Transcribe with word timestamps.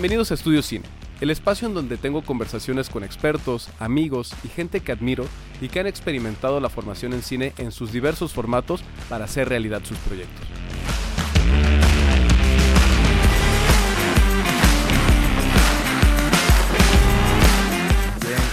Bienvenidos 0.00 0.30
a 0.30 0.34
Estudio 0.34 0.62
Cine, 0.62 0.84
el 1.20 1.28
espacio 1.28 1.66
en 1.66 1.74
donde 1.74 1.96
tengo 1.96 2.22
conversaciones 2.22 2.88
con 2.88 3.02
expertos, 3.02 3.68
amigos 3.80 4.32
y 4.44 4.48
gente 4.48 4.78
que 4.78 4.92
admiro 4.92 5.26
y 5.60 5.66
que 5.66 5.80
han 5.80 5.88
experimentado 5.88 6.60
la 6.60 6.68
formación 6.68 7.14
en 7.14 7.22
cine 7.22 7.52
en 7.58 7.72
sus 7.72 7.90
diversos 7.90 8.32
formatos 8.32 8.80
para 9.08 9.24
hacer 9.24 9.48
realidad 9.48 9.82
sus 9.82 9.98
proyectos. 9.98 10.46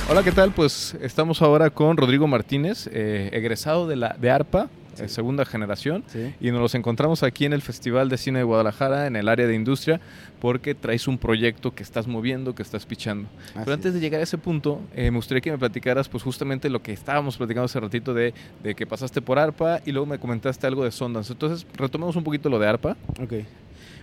Hola, 0.09 0.23
¿qué 0.23 0.31
tal? 0.31 0.51
Pues 0.51 0.97
estamos 0.99 1.43
ahora 1.43 1.69
con 1.69 1.95
Rodrigo 1.95 2.25
Martínez, 2.25 2.89
eh, 2.91 3.29
egresado 3.33 3.85
de, 3.85 3.97
la, 3.97 4.15
de 4.19 4.31
ARPA, 4.31 4.67
eh, 4.99 5.07
segunda 5.09 5.45
generación, 5.45 6.03
Sí. 6.07 6.33
y 6.39 6.51
nos 6.51 6.61
los 6.61 6.75
encontramos 6.75 7.23
aquí 7.23 7.45
en 7.45 7.53
el 7.53 7.61
Festival 7.61 8.09
de 8.09 8.17
Cine 8.17 8.39
de 8.39 8.43
Guadalajara, 8.45 9.07
en 9.07 9.15
el 9.15 9.27
área 9.29 9.47
de 9.47 9.55
industria, 9.55 9.99
porque 10.39 10.75
traes 10.75 11.07
un 11.07 11.17
proyecto 11.17 11.73
que 11.73 11.83
estás 11.83 12.07
moviendo, 12.07 12.55
que 12.55 12.61
estás 12.63 12.85
pichando. 12.85 13.27
Pero 13.53 13.73
antes 13.73 13.93
de 13.93 13.99
llegar 13.99 14.19
a 14.19 14.23
ese 14.23 14.37
punto, 14.37 14.81
eh, 14.95 15.11
me 15.11 15.17
gustaría 15.17 15.41
que 15.41 15.51
me 15.51 15.57
platicaras 15.57 16.07
pues 16.09 16.23
justamente 16.23 16.69
lo 16.69 16.81
que 16.81 16.93
estábamos 16.93 17.37
platicando 17.37 17.65
hace 17.65 17.79
ratito 17.79 18.13
de, 18.13 18.33
de 18.63 18.75
que 18.75 18.85
pasaste 18.85 19.21
por 19.21 19.39
ARPA 19.39 19.81
y 19.85 19.91
luego 19.91 20.05
me 20.05 20.19
comentaste 20.19 20.67
algo 20.67 20.83
de 20.83 20.91
Sundance. 20.91 21.33
Entonces, 21.33 21.65
retomemos 21.75 22.15
un 22.15 22.23
poquito 22.23 22.49
lo 22.49 22.59
de 22.59 22.67
ARPA. 22.67 22.97
Ok. 23.21 23.33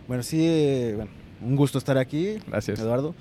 Bueno, 0.08 0.22
sí, 0.22 0.38
eh, 0.44 0.94
bueno, 0.96 1.10
un 1.40 1.56
gusto 1.56 1.78
estar 1.78 1.96
aquí, 1.98 2.38
Gracias. 2.48 2.80
Eduardo. 2.80 3.14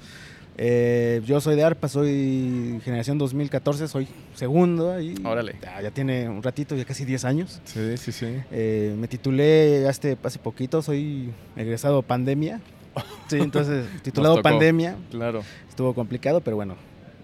Eh, 0.57 1.21
yo 1.25 1.39
soy 1.41 1.55
de 1.55 1.63
ARPA, 1.63 1.87
soy 1.87 2.79
generación 2.83 3.17
2014, 3.17 3.87
soy 3.87 4.07
segundo 4.35 4.99
y 4.99 5.15
Órale. 5.23 5.55
ya, 5.61 5.81
ya 5.81 5.91
tiene 5.91 6.27
un 6.29 6.43
ratito, 6.43 6.75
ya 6.75 6.85
casi 6.85 7.05
10 7.05 7.25
años. 7.25 7.61
Sí, 7.63 7.97
sí, 7.97 8.11
sí. 8.11 8.27
Eh, 8.51 8.93
me 8.99 9.07
titulé 9.07 9.87
hace, 9.87 10.17
hace 10.21 10.39
poquito, 10.39 10.81
soy 10.81 11.31
egresado 11.55 12.01
pandemia. 12.01 12.61
Sí, 13.29 13.37
entonces, 13.39 13.85
titulado 14.03 14.41
pandemia, 14.41 14.97
Claro. 15.09 15.41
estuvo 15.69 15.93
complicado, 15.95 16.41
pero 16.41 16.57
bueno, 16.57 16.75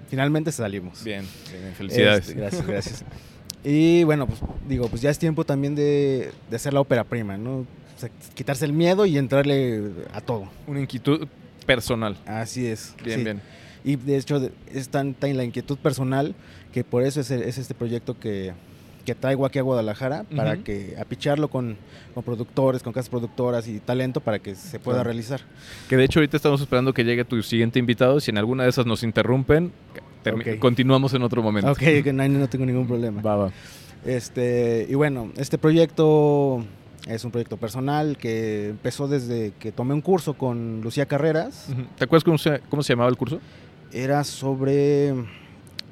finalmente 0.09 0.53
salimos. 0.53 1.03
Bien, 1.03 1.25
bien, 1.51 1.73
felicidades. 1.75 2.29
Este, 2.29 2.39
gracias, 2.39 2.65
gracias. 2.65 3.05
Y 3.65 4.05
bueno, 4.05 4.25
pues 4.25 4.39
digo, 4.69 4.87
pues 4.87 5.01
ya 5.01 5.09
es 5.09 5.19
tiempo 5.19 5.43
también 5.43 5.75
de, 5.75 6.31
de 6.49 6.55
hacer 6.55 6.73
la 6.73 6.79
ópera 6.79 7.03
prima, 7.03 7.37
¿no? 7.37 7.57
O 7.57 7.65
sea, 7.99 8.09
quitarse 8.35 8.63
el 8.63 8.71
miedo 8.71 9.05
y 9.05 9.17
entrarle 9.17 9.91
a 10.13 10.21
todo. 10.21 10.47
Una 10.65 10.79
inquietud 10.79 11.27
personal. 11.67 12.17
Así 12.25 12.65
es. 12.65 12.95
Bien, 13.05 13.19
sí. 13.19 13.23
bien. 13.23 13.41
Y 13.85 13.95
de 13.95 14.17
hecho 14.17 14.49
es 14.73 14.89
tanta 14.89 15.27
la 15.27 15.43
inquietud 15.43 15.77
personal 15.77 16.33
que 16.73 16.83
por 16.83 17.03
eso 17.03 17.21
es, 17.21 17.29
es 17.29 17.57
este 17.59 17.73
proyecto 17.75 18.19
que, 18.19 18.53
que 19.05 19.15
traigo 19.15 19.45
aquí 19.45 19.59
a 19.59 19.61
Guadalajara 19.61 20.25
para 20.35 20.57
que 20.57 20.95
apicharlo 20.99 21.47
con, 21.47 21.77
con 22.13 22.23
productores, 22.23 22.83
con 22.83 22.91
casas 22.91 23.09
productoras 23.09 23.67
y 23.67 23.79
talento 23.79 24.19
para 24.19 24.39
que 24.39 24.55
se 24.55 24.79
pueda 24.79 24.97
Claro. 24.97 25.09
realizar. 25.09 25.41
Que 25.87 25.95
de 25.95 26.03
hecho 26.05 26.19
ahorita 26.19 26.35
estamos 26.35 26.59
esperando 26.59 26.91
que 26.93 27.03
llegue 27.05 27.23
tu 27.23 27.41
siguiente 27.43 27.79
invitado. 27.79 28.19
Si 28.19 28.31
en 28.31 28.37
alguna 28.37 28.63
de 28.63 28.69
esas 28.71 28.85
nos 28.85 29.03
interrumpen, 29.03 29.71
continuamos 30.59 31.13
en 31.13 31.21
otro 31.23 31.41
momento. 31.41 31.71
Ok, 31.71 31.81
no, 32.13 32.27
no 32.27 32.49
tengo 32.49 32.65
ningún 32.65 32.87
problema. 32.87 33.21
Va, 33.21 33.35
va. 33.37 33.51
Este, 34.05 34.85
y 34.89 34.95
bueno, 34.95 35.31
este 35.37 35.57
proyecto 35.57 36.63
es 37.07 37.23
un 37.23 37.31
proyecto 37.31 37.57
personal 37.57 38.17
que 38.17 38.69
empezó 38.69 39.07
desde 39.07 39.53
que 39.59 39.71
tomé 39.71 39.93
un 39.93 40.01
curso 40.01 40.33
con 40.35 40.81
Lucía 40.81 41.05
Carreras. 41.05 41.67
¿Te 41.97 42.03
acuerdas 42.03 42.23
cómo 42.23 42.37
se, 42.37 42.59
cómo 42.69 42.83
se 42.83 42.93
llamaba 42.93 43.09
el 43.09 43.17
curso? 43.17 43.39
Era 43.91 44.23
sobre 44.23 45.09
eh, 45.09 45.15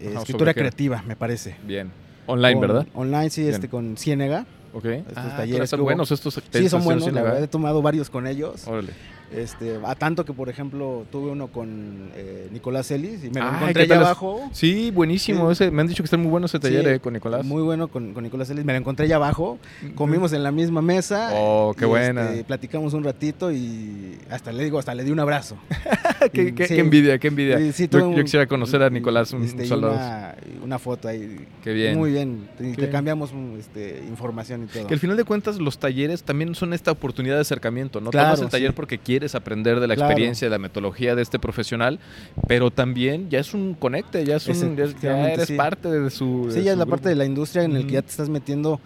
Ajá, 0.10 0.20
escritura 0.20 0.54
creativa, 0.54 1.02
me 1.08 1.16
parece. 1.16 1.56
Bien. 1.66 1.92
Online, 2.28 2.54
Con- 2.54 2.62
¿verdad? 2.62 2.88
Online, 2.94 3.30
sí, 3.30 3.48
este 3.48 3.70
con 3.70 3.98
Ciénega. 3.98 4.46
Ok. 4.74 4.86
Estos 4.86 5.14
Ah, 5.18 5.34
talleres 5.38 5.72
hubo. 5.74 5.84
buenos 5.84 6.12
estos. 6.12 6.42
Sí, 6.52 6.68
son 6.68 6.84
buenos, 6.84 7.06
la 7.06 7.12
¿verdad? 7.12 7.24
verdad, 7.24 7.44
he 7.44 7.48
tomado 7.48 7.82
varios 7.82 8.10
con 8.10 8.28
ellos. 8.28 8.68
Órale. 8.68 8.92
Este, 9.32 9.80
a 9.84 9.96
tanto 9.96 10.24
que, 10.26 10.34
por 10.34 10.50
ejemplo, 10.50 11.06
tuve 11.12 11.32
uno 11.32 11.48
con 11.48 12.12
eh, 12.16 12.48
Nicolás 12.52 12.92
Ellis 12.92 13.24
y 13.24 13.30
me 13.30 13.42
lo 13.42 13.48
encontré 13.50 13.88
¿qué 13.88 13.94
allá 13.94 14.02
abajo. 14.06 14.50
Sí, 14.52 14.92
buenísimo. 14.92 15.48
Sí. 15.48 15.64
Ese, 15.64 15.72
me 15.72 15.82
han 15.82 15.88
dicho 15.88 16.04
que 16.04 16.06
está 16.06 16.18
muy 16.18 16.30
bueno 16.30 16.46
ese 16.46 16.60
taller 16.60 16.84
Sí, 16.84 16.90
eh, 16.92 17.00
con 17.00 17.14
Nicolás. 17.14 17.44
Muy 17.46 17.64
bueno 17.64 17.88
con, 17.88 18.14
con 18.14 18.24
Nicolás 18.24 18.50
Ellis. 18.50 18.66
Me 18.66 18.74
lo 18.74 18.80
encontré 18.80 19.06
allá 19.06 19.16
abajo. 19.16 19.58
Comimos 19.96 20.32
en 20.34 20.44
la 20.44 20.52
misma 20.52 20.82
mesa. 20.82 21.32
Oh, 21.34 21.74
qué 21.78 21.86
y, 21.86 21.88
buena. 21.88 22.30
este, 22.30 22.44
platicamos 22.44 22.94
un 22.94 23.04
ratito 23.04 23.52
y 23.52 24.18
hasta 24.30 24.52
le 24.52 24.64
digo, 24.64 24.80
hasta 24.80 24.94
le 24.94 25.04
di 25.04 25.12
un 25.12 25.20
abrazo. 25.20 25.58
qué, 26.34 26.54
qué- 26.54 26.68
Sí. 26.68 26.76
qué 26.76 26.80
envidia, 26.82 27.18
qué 27.20 27.28
envidia. 27.28 27.58
Sí, 27.58 27.72
sí, 27.72 27.88
yo, 27.92 28.14
quisiera 28.16 28.48
conocer 28.48 28.82
a 28.84 28.90
Nicolás 28.90 29.32
un, 29.34 29.44
este, 29.44 29.72
una, 29.74 30.36
una 30.64 30.80
foto 30.80 31.08
ahí. 31.08 31.46
Qué 31.64 31.74
bien. 31.74 31.98
Muy 31.98 32.12
bien. 32.12 32.48
Intercambiamos 32.60 33.32
este, 33.60 34.04
información 34.08 34.64
y 34.64 34.68
todo. 34.68 34.88
Que 34.88 34.94
al 34.94 35.00
final 35.00 35.18
de 35.18 35.24
cuentas 35.24 35.58
los 35.60 35.78
talleres 35.78 36.24
también 36.24 36.56
son 36.56 36.74
esta 36.74 36.92
oportunidad 36.92 37.36
de 37.36 37.42
acercamiento, 37.42 38.02
¿no? 38.02 38.12
Claro, 38.12 38.28
Tomas 38.30 38.42
el 38.42 38.50
taller 38.50 38.74
porque 38.74 38.98
quieres 38.98 39.36
aprender 39.36 39.80
de 39.80 39.88
la 39.88 39.96
Claro. 39.96 40.12
experiencia, 40.12 40.46
de 40.48 40.52
la 40.52 40.60
metodología 40.60 41.16
de 41.16 41.22
este 41.22 41.40
profesional, 41.40 42.00
pero 42.48 42.72
también 42.72 43.30
ya 43.30 43.40
es 43.40 43.54
un 43.54 43.74
conecte, 43.74 44.24
ya, 44.26 44.38
es 44.38 44.48
un, 44.48 44.76
ya- 44.76 44.86
ya 45.02 45.32
eres 45.32 45.52
parte 45.52 45.90
de 45.90 46.10
su 46.10 46.50
Sí, 46.52 46.64
ya 46.64 46.72
es 46.74 46.78
la 46.78 46.86
parte 46.86 47.10
de 47.10 47.16
la 47.16 47.26
industria 47.26 47.64
en 47.64 47.72
el 47.72 47.80
Ujú. 47.80 47.88
que 47.88 47.94
ya 47.94 48.02
te 48.02 48.10
estás 48.10 48.30
metiendo 48.30 48.80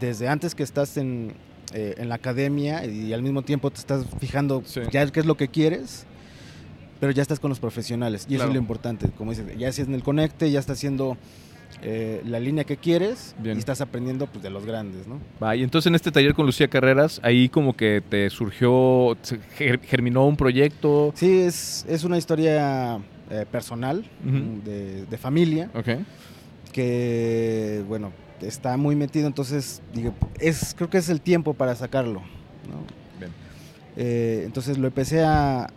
desde 0.00 0.28
antes 0.28 0.54
que 0.54 0.62
estás 0.62 0.96
en, 0.96 1.32
eh, 1.74 1.94
en 1.98 2.08
la 2.08 2.16
academia 2.16 2.84
y 2.86 3.12
al 3.12 3.22
mismo 3.22 3.42
tiempo 3.42 3.70
te 3.70 3.78
estás 3.78 4.04
fijando 4.20 4.62
Sí. 4.64 4.80
ya 4.92 5.06
qué 5.10 5.20
es 5.20 5.26
lo 5.26 5.36
que 5.36 5.48
quieres, 5.48 6.06
pero 7.00 7.12
ya 7.12 7.22
estás 7.22 7.40
con 7.40 7.48
los 7.48 7.60
profesionales 7.60 8.26
y 8.28 8.36
eso 8.36 8.44
es 8.44 8.52
lo 8.52 8.58
importante. 8.58 9.10
Como 9.16 9.30
dices, 9.30 9.46
ya 9.58 9.70
si 9.72 9.82
es 9.82 9.88
en 9.88 9.94
el 9.94 10.02
conecte, 10.02 10.50
ya 10.50 10.60
estás 10.60 10.78
haciendo 10.78 11.16
eh, 11.82 12.22
la 12.24 12.40
línea 12.40 12.64
que 12.64 12.76
quieres 12.76 13.34
Bien. 13.38 13.56
y 13.56 13.58
estás 13.58 13.80
aprendiendo 13.80 14.26
pues, 14.26 14.42
de 14.42 14.50
los 14.50 14.64
grandes, 14.64 15.06
¿no? 15.06 15.20
Va, 15.42 15.54
y 15.56 15.62
entonces 15.62 15.88
en 15.88 15.94
este 15.94 16.10
taller 16.10 16.34
con 16.34 16.46
Lucía 16.46 16.68
Carreras, 16.68 17.20
ahí 17.22 17.48
como 17.48 17.76
que 17.76 18.02
te 18.08 18.30
surgió, 18.30 19.16
germinó 19.56 20.26
un 20.26 20.36
proyecto. 20.36 21.12
Sí, 21.14 21.40
es, 21.40 21.84
es 21.88 22.04
una 22.04 22.16
historia 22.16 22.98
eh, 23.30 23.44
personal, 23.50 24.04
de, 24.64 25.04
de 25.04 25.18
familia, 25.18 25.70
que, 26.72 27.84
bueno, 27.88 28.12
está 28.40 28.76
muy 28.76 28.96
metido, 28.96 29.26
entonces, 29.26 29.82
digo, 29.94 30.14
es, 30.40 30.74
creo 30.76 30.90
que 30.90 30.98
es 30.98 31.08
el 31.08 31.20
tiempo 31.20 31.54
para 31.54 31.74
sacarlo, 31.74 32.20
¿no? 32.20 33.18
Bien. 33.18 33.32
Eh, 33.96 34.42
entonces 34.44 34.78
lo 34.78 34.86
empecé 34.86 35.24
a, 35.24 35.68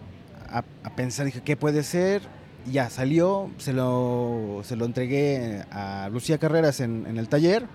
a- 0.52 0.64
a 0.84 0.96
pensar, 0.96 1.26
dije, 1.26 1.42
¿qué 1.42 1.56
puede 1.56 1.84
ser? 1.84 2.22
Y 2.68 2.74
ya 2.74 2.90
salió, 2.90 3.50
se 3.58 3.72
lo, 3.74 4.62
se 4.64 4.76
lo 4.76 4.86
entregué 4.86 5.64
a 5.72 6.10
Lucía 6.12 6.38
Carreras 6.38 6.80
en, 6.82 7.06
en 7.08 7.18
el 7.18 7.30
taller, 7.30 7.66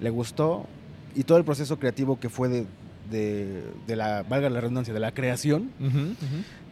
le 0.00 0.10
gustó, 0.10 0.66
y 1.14 1.24
todo 1.24 1.38
el 1.38 1.44
proceso 1.44 1.78
creativo 1.78 2.18
que 2.20 2.28
fue 2.28 2.48
de, 2.48 2.66
de- 3.10 3.62
de 3.86 3.96
la, 3.96 4.22
valga 4.24 4.50
la 4.50 4.60
redundancia, 4.60 4.92
de 4.92 5.00
la 5.00 5.12
creación, 5.12 5.70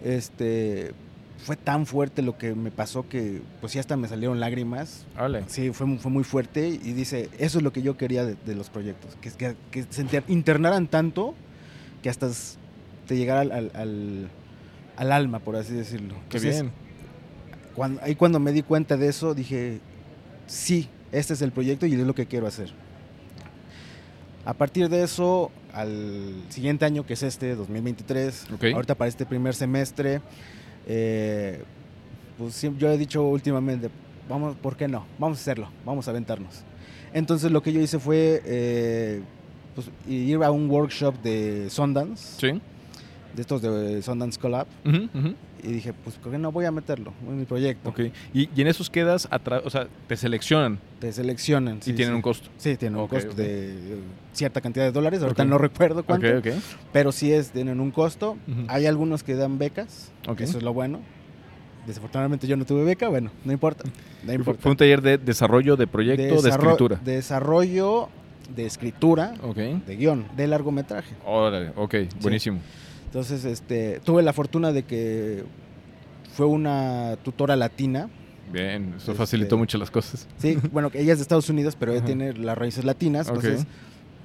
este, 0.05 0.93
fue 1.39 1.57
tan 1.57 1.87
fuerte 1.87 2.23
lo 2.23 2.37
que 2.39 2.55
me 2.55 2.71
pasó 2.71 3.09
que 3.09 3.43
pues 3.61 3.73
sí 3.73 3.79
hasta 3.79 3.97
me 3.97 4.09
salieron 4.09 4.41
lágrimas. 4.41 5.07
Sí, 5.49 5.71
fue, 5.73 5.99
fue 5.99 6.11
muy 6.11 6.25
fuerte 6.25 6.69
y 6.69 6.93
dice, 6.93 7.29
eso 7.39 7.59
es 7.59 7.65
lo 7.65 7.73
que 7.73 7.83
yo 7.83 7.97
quería 7.97 8.25
de, 8.25 8.37
de 8.47 8.55
los 8.55 8.71
proyectos, 8.71 9.17
que, 9.21 9.31
que, 9.31 9.55
que 9.71 9.85
se 9.89 10.03
inter- 10.03 10.25
internaran 10.29 10.89
tanto 10.89 11.35
que 12.03 12.09
hasta 12.11 12.29
te 13.07 13.17
llegara 13.17 13.41
al, 13.43 13.53
al- 13.53 13.71
al- 13.75 14.29
al 14.97 15.13
alma, 15.13 15.39
por 15.39 15.57
así 15.57 15.75
decirlo. 15.75 16.15
Qué 16.29 16.39
Entonces, 16.39 16.63
bien. 16.63 16.73
Cuando, 17.75 18.01
ahí 18.03 18.15
cuando 18.15 18.41
me 18.41 18.53
di 18.53 18.63
cuenta 18.63 18.97
de 18.97 19.09
eso, 19.09 19.35
dije, 19.35 19.81
sí, 20.47 20.89
este 21.13 21.35
es 21.35 21.43
el 21.43 21.53
proyecto 21.53 21.87
y 21.87 21.95
es 21.95 22.01
lo 22.01 22.15
que 22.15 22.27
quiero 22.27 22.47
hacer. 22.47 22.71
A 24.45 24.55
partir 24.55 24.89
de 24.89 25.03
eso, 25.03 25.51
al 25.73 26.35
siguiente 26.49 26.85
año, 26.85 27.05
que 27.05 27.15
es 27.15 27.23
este, 27.23 27.55
2023, 27.55 28.47
Ok. 28.55 28.65
ahorita 28.75 28.95
para 28.95 29.09
este 29.09 29.27
primer 29.27 29.55
semestre, 29.55 30.21
eh, 30.87 31.63
pues 32.39 32.63
yo 32.79 32.89
he 32.91 32.97
dicho 32.97 33.23
últimamente, 33.25 33.91
vamos, 34.29 34.57
¿por 34.57 34.77
qué 34.77 34.89
no? 34.89 35.05
Vamos 35.19 35.39
a 35.39 35.41
hacerlo, 35.41 35.69
vamos 35.85 36.07
a 36.07 36.13
aventarnos. 36.13 36.63
Entonces 37.13 37.51
lo 37.51 37.63
que 37.63 37.73
yo 37.73 37.81
hice 37.81 37.99
fue 37.99 38.41
eh, 38.45 39.23
pues, 39.75 39.91
ir 40.09 40.43
a 40.43 40.51
un 40.51 40.71
workshop 40.71 41.21
de 41.23 41.67
Sundance, 41.71 42.41
Sí. 42.41 42.61
De 43.37 43.43
estos 43.43 43.63
de 43.63 44.03
Sundance 44.03 44.41
Collab, 44.41 44.67
y 45.63 45.69
dije, 45.69 45.93
pues, 45.93 46.17
¿por 46.17 46.33
qué 46.33 46.39
no 46.39 46.53
voy 46.53 46.65
a 46.65 46.71
meterlo 46.71 47.13
en 47.27 47.39
mi 47.39 47.45
proyecto? 47.45 47.91
Ok. 47.91 48.01
Y, 48.33 48.49
y 48.55 48.61
en 48.61 48.67
esos 48.67 48.89
quedas, 48.91 49.29
o 49.65 49.71
sea, 49.71 49.89
te 50.07 50.17
seleccionan 50.17 50.79
Te 51.01 51.13
seleccionan. 51.13 51.79
y 51.79 51.83
sí, 51.83 51.93
tienen 51.93 52.15
sí. 52.15 52.17
un 52.17 52.23
costo. 52.23 52.49
Sí, 52.57 52.77
tienen 52.77 52.99
un 52.99 53.09
costo 53.09 53.35
de 53.35 53.71
eh, 53.71 53.99
cierta 54.33 54.61
cantidad 54.61 54.85
de 54.85 54.93
dólares. 54.93 55.23
Ahorita 55.23 55.45
no 55.45 55.59
recuerdo 55.59 56.05
cuánto, 56.05 56.27
pero 56.93 57.13
sí 57.13 57.33
es, 57.33 57.51
tienen 57.51 57.81
un 57.81 57.91
costo. 57.91 58.37
Hay 58.69 58.87
algunos 58.87 59.23
que 59.23 59.35
dan 59.35 59.59
becas, 59.59 60.11
eso 60.39 60.59
es 60.59 60.65
lo 60.65 60.73
bueno. 60.73 61.01
Desafortunadamente 61.87 62.49
yo 62.49 62.57
no 62.57 62.65
tuve 62.65 62.83
beca, 62.83 63.09
bueno, 63.09 63.31
no 63.45 63.53
importa. 63.53 63.85
No 63.85 63.93
Fue, 64.25 64.35
importa. 64.35 64.63
fue 64.63 64.71
un 64.73 64.77
taller 64.77 65.01
de 65.03 65.19
desarrollo 65.19 65.77
de 65.77 65.87
proyecto, 65.87 66.43
de, 66.43 66.51
escritura. 66.51 67.01
Desarrollo 67.05 68.09
de 68.55 68.67
escritura, 68.67 69.35
de 69.87 69.97
guion, 69.97 70.27
de 70.37 70.47
largometraje. 70.49 71.15
Órale, 71.25 71.73
ok, 71.77 71.95
buenísimo. 72.21 72.61
Entonces, 73.07 73.45
este, 73.45 74.01
tuve 74.05 74.23
la 74.23 74.33
fortuna 74.33 74.73
de 74.73 74.83
que 74.85 75.45
fue 76.35 76.47
una 76.47 77.17
tutora 77.23 77.57
latina. 77.57 78.11
Bien, 78.53 78.95
eso 78.97 79.13
Este- 79.13 79.15
facilitó 79.15 79.57
mucho 79.57 79.79
las 79.79 79.91
cosas. 79.91 80.27
Sí, 80.39 80.59
bueno, 80.73 80.91
ella 80.95 81.13
es 81.13 81.19
de 81.19 81.23
Estados 81.23 81.49
Unidos, 81.49 81.77
pero 81.79 81.93
ella 81.93 82.01
Ajá. 82.01 82.07
tiene 82.07 82.33
las 82.35 82.57
raíces 82.59 82.85
latinas. 82.85 83.29
Entonces, 83.29 83.65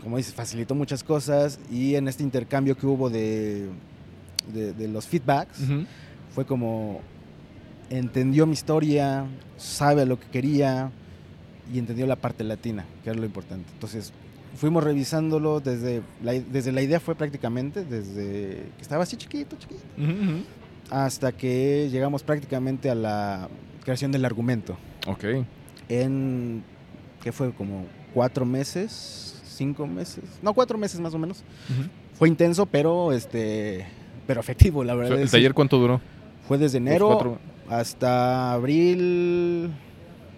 como 0.03 0.17
dices, 0.17 0.33
facilitó 0.33 0.75
muchas 0.75 1.03
cosas. 1.03 1.59
Y 1.71 1.95
en 1.95 2.07
este 2.07 2.23
intercambio 2.23 2.75
que 2.77 2.85
hubo 2.85 3.09
de, 3.09 3.67
de, 4.53 4.73
de 4.73 4.87
los 4.87 5.05
feedbacks, 5.07 5.59
fue 6.33 6.45
como 6.45 7.01
entendió 7.89 8.45
mi 8.45 8.53
historia, 8.53 9.25
sabe 9.57 10.05
lo 10.05 10.19
que 10.19 10.27
quería 10.27 10.91
y 11.73 11.77
entendió 11.79 12.05
la 12.07 12.15
parte 12.15 12.43
latina, 12.43 12.85
que 13.03 13.09
era 13.09 13.19
lo 13.19 13.25
importante. 13.25 13.65
Entonces, 13.73 14.13
fuimos 14.55 14.83
revisándolo 14.83 15.59
desde 15.59 16.01
la, 16.23 16.33
desde 16.33 16.71
la 16.71 16.81
idea 16.81 16.99
fue 16.99 17.15
prácticamente 17.15 17.85
desde 17.85 18.63
que 18.75 18.81
estaba 18.81 19.03
así 19.03 19.17
chiquito, 19.17 19.55
chiquito, 19.57 19.81
hasta 20.89 21.31
que 21.31 21.89
llegamos 21.91 22.23
prácticamente 22.23 22.89
a 22.89 22.95
la 22.95 23.49
creación 23.83 24.11
del 24.11 24.25
argumento. 24.25 24.77
Ok. 25.07 25.25
En 25.89 26.63
que 27.23 27.31
fue 27.31 27.53
como 27.53 27.85
cuatro 28.13 28.45
meses, 28.45 29.41
cinco 29.45 29.87
meses, 29.87 30.23
no 30.41 30.53
cuatro 30.53 30.77
meses 30.77 30.99
más 30.99 31.13
o 31.13 31.19
menos. 31.19 31.43
Fue 32.13 32.27
intenso, 32.27 32.65
pero 32.65 33.11
este, 33.13 33.85
pero 34.27 34.39
efectivo, 34.39 34.83
la 34.83 34.95
verdad. 34.95 35.19
¿El 35.19 35.29
taller 35.29 35.53
cuánto 35.53 35.77
duró? 35.77 36.01
Fue 36.47 36.57
desde 36.57 36.77
enero 36.77 37.39
hasta 37.69 38.51
abril, 38.53 39.71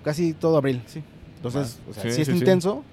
casi 0.03 0.33
todo 0.33 0.57
abril, 0.57 0.81
sí. 0.85 1.01
Entonces, 1.37 1.79
ah, 1.89 1.99
sí, 2.09 2.21
es 2.21 2.29
intenso, 2.29 2.83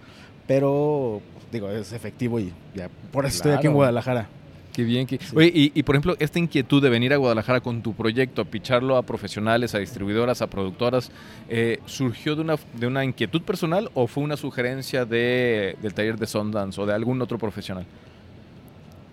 pero 0.51 1.23
digo, 1.53 1.71
es 1.71 1.93
efectivo 1.93 2.41
y 2.41 2.53
ya 2.75 2.91
por 3.13 3.25
eso 3.25 3.37
estoy 3.37 3.53
aquí 3.53 3.69
en 3.69 3.73
Guadalajara. 3.73 4.27
Qué 4.73 4.83
bien. 4.83 5.07
Oye, 5.37 5.53
y, 5.55 5.83
por 5.85 5.95
ejemplo, 5.95 6.17
esta 6.19 6.41
inquietud 6.41 6.83
de 6.83 6.91
venir 6.91 7.13
a 7.13 7.19
Guadalajara 7.19 7.61
con 7.61 7.83
tu 7.83 7.95
proyecto, 7.95 8.43
a 8.43 8.45
picharlo 8.45 8.97
a 8.97 9.03
profesionales, 9.05 9.77
a 9.77 9.79
distribuidoras, 9.79 10.43
a 10.43 10.49
productoras, 10.49 11.13
eh, 11.49 11.79
¿surgió 11.87 12.35
de 12.35 12.43
una, 12.43 12.57
de 12.75 12.89
una 12.89 13.05
inquietud 13.05 13.43
personal 13.43 13.93
o 13.95 14.09
fue 14.09 14.25
una 14.25 14.37
sugerencia 14.37 15.05
de, 15.05 15.77
del 15.83 15.95
taller 15.95 16.19
de 16.19 16.27
Sundance 16.27 16.81
o 16.81 16.87
de 16.87 16.95
algún 16.95 17.23
otro 17.23 17.39
profesional? 17.39 17.87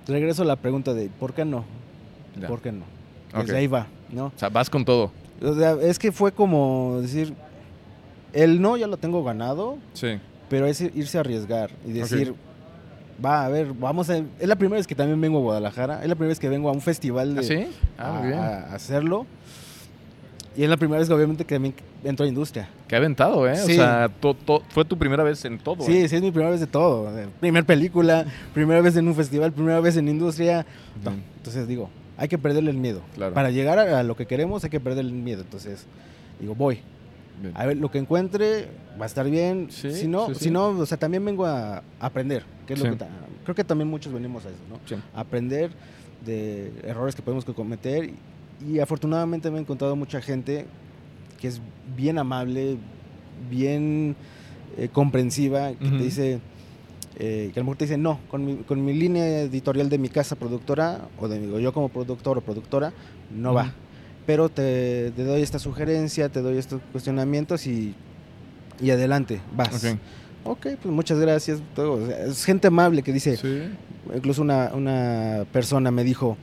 Regreso 0.07 0.41
a 0.41 0.45
la 0.45 0.55
pregunta 0.55 0.95
de 0.95 1.07
¿por 1.19 1.35
qué 1.35 1.45
no? 1.45 1.65
¿Por 2.47 2.63
qué 2.63 2.71
no? 2.71 2.85
Desde 3.39 3.57
ahí 3.57 3.67
va, 3.67 3.85
¿no? 4.09 4.27
O 4.27 4.39
sea, 4.39 4.49
vas 4.49 4.71
con 4.71 4.83
todo. 4.83 5.11
es 5.83 5.99
que 5.99 6.11
fue 6.11 6.31
como 6.31 6.97
decir, 6.99 7.35
el 8.33 8.59
no 8.59 8.75
ya 8.75 8.87
lo 8.87 8.97
tengo 8.97 9.23
ganado, 9.23 9.77
sí. 9.93 10.17
Pero 10.49 10.65
es 10.65 10.81
irse 10.81 11.17
a 11.17 11.21
arriesgar 11.21 11.71
y 11.85 11.91
decir, 11.91 12.33
va, 13.23 13.45
a 13.45 13.49
ver, 13.49 13.73
vamos 13.73 14.09
a... 14.09 14.17
Es 14.17 14.47
la 14.47 14.55
primera 14.55 14.77
vez 14.77 14.87
que 14.87 14.95
también 14.95 15.19
vengo 15.19 15.39
a 15.39 15.41
Guadalajara, 15.41 16.01
es 16.01 16.09
la 16.09 16.15
primera 16.15 16.29
vez 16.29 16.39
que 16.39 16.49
vengo 16.49 16.69
a 16.69 16.71
un 16.71 16.81
festival 16.81 17.35
de, 17.35 17.41
¿Ah, 17.41 17.43
¿Sí? 17.43 17.67
Ah, 17.97 18.65
a, 18.69 18.75
hacerlo. 18.75 19.25
Y 20.55 20.63
es 20.63 20.69
la 20.69 20.77
primera 20.77 20.99
vez 20.99 21.07
que 21.07 21.13
obviamente 21.13 21.45
que 21.45 21.55
también 21.55 21.75
entro 22.03 22.25
a 22.25 22.29
industria. 22.29 22.67
Qué 22.87 22.95
aventado, 22.95 23.47
¿eh? 23.47 23.61
O 23.61 23.65
sea, 23.65 24.09
fue 24.69 24.85
tu 24.85 24.97
primera 24.97 25.23
vez 25.23 25.45
en 25.45 25.59
todo. 25.59 25.83
Sí, 25.83 25.97
¿eh? 25.97 26.09
sí, 26.09 26.15
es 26.15 26.21
mi 26.21 26.31
primera 26.31 26.49
vez 26.49 26.59
de 26.59 26.67
todo. 26.67 27.11
Primer 27.39 27.63
película, 27.63 28.25
primera 28.55 28.81
vez 28.81 28.95
en 28.95 29.07
un 29.07 29.13
festival, 29.13 29.51
primera 29.51 29.79
vez 29.79 29.97
en 29.97 30.07
industria. 30.07 30.65
Entonces 31.37 31.67
digo, 31.67 31.89
hay 32.17 32.27
que 32.27 32.39
perderle 32.39 32.71
el 32.71 32.77
miedo. 32.77 33.01
Para 33.33 33.51
llegar 33.51 33.77
a, 33.77 34.01
lo 34.01 34.15
que 34.15 34.25
queremos 34.25 34.63
hay 34.63 34.71
que 34.71 34.79
perderle 34.79 35.11
el 35.11 35.17
miedo. 35.17 35.41
Entonces, 35.41 35.85
digo, 36.39 36.55
voy. 36.55 36.79
A 37.53 37.65
ver, 37.65 37.77
lo 37.77 37.91
que 37.91 37.99
encuentre 37.99 38.67
va 38.99 39.03
a 39.03 39.07
estar 39.07 39.29
bien. 39.29 39.67
si 39.69 40.07
no, 40.07 40.33
si 40.33 40.49
no, 40.51 40.69
o 40.69 40.85
sea, 40.85 40.97
también 40.97 41.23
vengo 41.23 41.45
a 41.45 41.83
aprender. 41.99 42.43
Que 42.65 42.73
es 42.73 42.79
lo 42.79 42.97
que 42.97 43.05
creo 43.43 43.55
que 43.55 43.63
también 43.63 43.89
muchos 43.89 44.11
venimos 44.11 44.45
a 44.45 44.49
eso, 44.49 44.59
¿no? 44.69 44.77
Aprender 45.13 45.71
de 46.25 46.71
errores 46.83 47.15
que 47.15 47.21
podemos 47.21 47.45
cometer. 47.45 48.11
Y, 48.67 48.79
afortunadamente 48.79 49.49
me 49.51 49.57
he 49.57 49.61
encontrado 49.61 49.95
mucha 49.95 50.21
gente 50.21 50.65
que 51.39 51.47
es 51.47 51.61
bien 51.95 52.17
amable, 52.17 52.77
bien 53.49 54.15
eh, 54.77 54.89
comprensiva, 54.91 55.73
que 55.73 55.89
te 55.89 55.97
dice, 55.97 56.39
eh, 57.19 57.51
que 57.53 57.59
a 57.59 57.61
lo 57.61 57.65
mejor 57.65 57.77
te 57.77 57.85
dice, 57.85 57.97
no, 57.97 58.19
con 58.29 58.43
mi, 58.43 58.55
con 58.57 58.83
mi, 58.83 58.93
línea 58.93 59.41
editorial 59.41 59.89
de 59.89 59.99
mi 59.99 60.09
casa 60.09 60.35
productora, 60.35 61.07
o 61.19 61.27
de 61.27 61.61
yo 61.61 61.71
como 61.71 61.89
productor 61.89 62.39
o 62.39 62.41
productora, 62.41 62.91
no 63.31 63.53
va 63.53 63.71
pero 64.27 64.49
te, 64.49 65.11
doy 65.11 65.41
esta 65.41 65.57
sugerencia, 65.57 66.27
te 66.29 66.41
doy 66.41 66.57
estos 66.57 66.81
cuestionamientos 66.91 67.65
y, 67.65 67.95
y 68.79 68.91
adelante, 68.91 69.41
vas. 69.55 69.95
Ok, 70.43 70.67
pues 70.81 70.93
muchas 70.93 71.17
gracias. 71.17 71.59
es 72.27 72.43
gente 72.45 72.67
amable 72.67 73.01
que 73.01 73.13
dice, 73.13 73.39
incluso 74.13 74.41
una, 74.41 74.71
una 74.73 75.45
persona 75.53 75.91
me 75.91 76.03
dijo, 76.03 76.37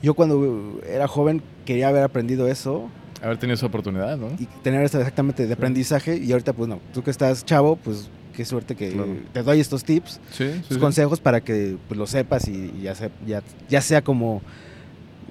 yo 0.00 0.14
cuando 0.14 0.80
era 0.88 1.08
joven 1.08 1.42
quería 1.64 1.88
haber 1.88 2.04
aprendido 2.04 2.46
eso. 2.46 2.88
Haber 3.20 3.38
tenido 3.38 3.54
esa 3.54 3.66
oportunidad, 3.66 4.16
¿no? 4.16 4.28
Y 4.38 4.46
tener 4.62 4.84
esto 4.84 4.98
exactamente 4.98 5.46
de 5.46 5.52
aprendizaje 5.54 6.16
y 6.16 6.30
ahorita 6.30 6.52
pues 6.52 6.68
no, 6.68 6.80
tú 6.94 7.02
que 7.02 7.10
estás 7.10 7.44
chavo, 7.44 7.76
pues 7.76 8.08
qué 8.32 8.44
suerte 8.44 8.76
que 8.76 8.94
te 9.32 9.42
doy 9.42 9.58
estos 9.58 9.82
tips, 9.82 10.20
estos 10.38 10.78
consejos 10.78 11.18
para 11.18 11.40
que 11.40 11.76
pues, 11.88 11.98
lo 11.98 12.06
sepas 12.06 12.46
y, 12.46 12.72
ya, 12.80 12.94
ya, 13.26 13.42
ya 13.68 13.80
sea 13.80 14.02
como 14.02 14.40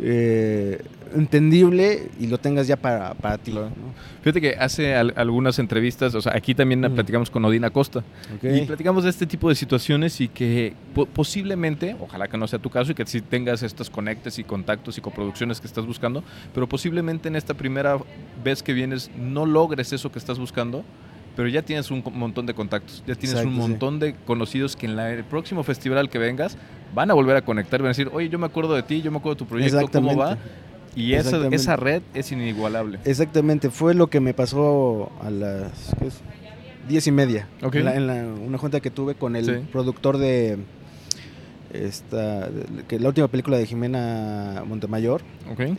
eh, 0.01 0.83
entendible 1.15 2.09
y 2.19 2.27
lo 2.27 2.37
tengas 2.37 2.67
ya 2.67 2.75
para, 2.75 3.13
para 3.13 3.37
ti. 3.37 3.53
Fíjate 4.21 4.41
que 4.41 4.55
hace 4.59 4.95
algunas 4.95 5.59
entrevistas, 5.59 6.13
o 6.15 6.21
sea, 6.21 6.33
aquí 6.35 6.53
también 6.53 6.81
platicamos 6.93 7.29
con 7.29 7.45
Odina 7.45 7.69
Costa 7.69 8.03
y 8.41 8.61
platicamos 8.61 9.03
de 9.03 9.09
este 9.09 9.25
tipo 9.25 9.49
de 9.49 9.55
situaciones 9.55 10.19
y 10.19 10.27
que 10.27 10.73
posiblemente, 11.13 11.95
ojalá 11.99 12.27
que 12.27 12.37
no 12.37 12.47
sea 12.47 12.59
tu 12.59 12.69
caso 12.69 12.91
y 12.91 12.95
que 12.95 13.05
si 13.05 13.21
tengas 13.21 13.63
estos 13.63 13.89
conectes 13.89 14.39
y 14.39 14.43
contactos 14.43 14.97
y 14.97 15.01
coproducciones 15.01 15.61
que 15.61 15.67
estás 15.67 15.85
buscando, 15.85 16.23
pero 16.53 16.67
posiblemente 16.67 17.29
en 17.29 17.35
esta 17.35 17.53
primera 17.53 17.97
vez 18.43 18.63
que 18.63 18.73
vienes 18.73 19.11
no 19.17 19.45
logres 19.45 19.93
eso 19.93 20.11
que 20.11 20.19
estás 20.19 20.39
buscando 20.39 20.83
pero 21.35 21.47
ya 21.47 21.61
tienes 21.61 21.91
un 21.91 22.03
montón 22.13 22.45
de 22.45 22.53
contactos, 22.53 23.03
ya 23.05 23.15
tienes 23.15 23.43
un 23.43 23.53
montón 23.55 23.99
de 23.99 24.15
conocidos 24.25 24.75
que 24.75 24.85
en 24.85 24.97
el 24.97 25.23
próximo 25.23 25.63
festival 25.63 26.09
que 26.09 26.17
vengas 26.17 26.57
van 26.93 27.11
a 27.11 27.13
volver 27.13 27.35
a 27.35 27.41
conectar, 27.43 27.81
van 27.81 27.87
a 27.87 27.89
decir, 27.89 28.09
oye, 28.13 28.29
yo 28.29 28.39
me 28.39 28.45
acuerdo 28.45 28.73
de 28.75 28.83
ti, 28.83 29.01
yo 29.01 29.11
me 29.11 29.17
acuerdo 29.17 29.35
de 29.35 29.39
tu 29.39 29.45
proyecto, 29.45 29.87
¿cómo 29.91 30.15
va? 30.15 30.37
Y 30.95 31.13
esa, 31.13 31.45
esa 31.49 31.75
red 31.75 32.01
es 32.13 32.31
inigualable. 32.31 32.99
Exactamente, 33.03 33.69
fue 33.69 33.93
lo 33.93 34.07
que 34.07 34.21
me 34.21 34.33
pasó 34.33 35.11
a 35.21 35.29
las 35.29 35.93
diez 36.87 37.07
y 37.07 37.11
media, 37.11 37.47
en, 37.61 38.07
la, 38.07 38.25
una 38.25 38.57
junta 38.57 38.79
que 38.79 38.91
tuve 38.91 39.15
con 39.15 39.35
el 39.35 39.61
productor 39.71 40.17
de 40.17 40.57
esta 41.73 42.49
que 42.87 42.99
la 42.99 43.09
última 43.09 43.27
película 43.27 43.57
de 43.57 43.65
Jimena 43.65 44.63
Montemayor. 44.65 45.21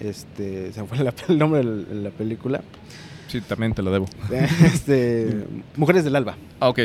Este, 0.01 0.73
se 0.73 0.83
me 0.83 0.87
fue 0.87 0.99
el 1.29 1.39
nombre 1.39 1.65
de 1.65 1.95
la 1.95 2.11
película. 2.11 2.63
Sí, 3.29 3.41
también 3.41 3.75
te 3.75 3.83
lo 3.83 3.91
debo. 3.91 4.07
este, 4.65 5.45
Mujeres 5.77 6.05
del 6.05 6.17
Alba. 6.17 6.37
Ah, 6.61 6.69
ok. 6.69 6.81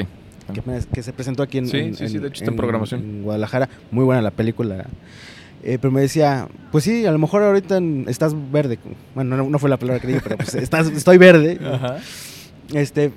Que, 0.93 1.03
se 1.03 1.13
presentó 1.13 1.43
aquí 1.43 1.59
en, 1.59 1.67
sí, 1.67 1.93
sí, 1.93 2.09
sí, 2.09 2.17
de 2.17 2.27
hecho, 2.27 2.43
en, 2.43 2.55
programación. 2.55 3.01
en 3.01 3.23
Guadalajara. 3.23 3.69
Muy 3.89 4.03
buena 4.03 4.21
la 4.21 4.31
película. 4.31 4.85
Eh, 5.63 5.77
pero 5.79 5.91
me 5.91 6.01
decía, 6.01 6.47
pues 6.71 6.83
sí, 6.83 7.05
a 7.05 7.11
lo 7.11 7.19
mejor 7.19 7.43
ahorita 7.43 7.79
estás 8.07 8.33
verde. 8.51 8.79
Bueno, 9.15 9.37
no, 9.43 9.59
fue 9.59 9.69
la 9.69 9.77
palabra 9.77 10.01
que 10.01 10.07
dije, 10.07 10.19
pero 10.21 10.37
pues 10.37 10.53
estás, 10.55 10.87
estoy 10.87 11.17
verde. 11.17 11.59
Ajá. 11.63 11.97
Este, 12.73 13.11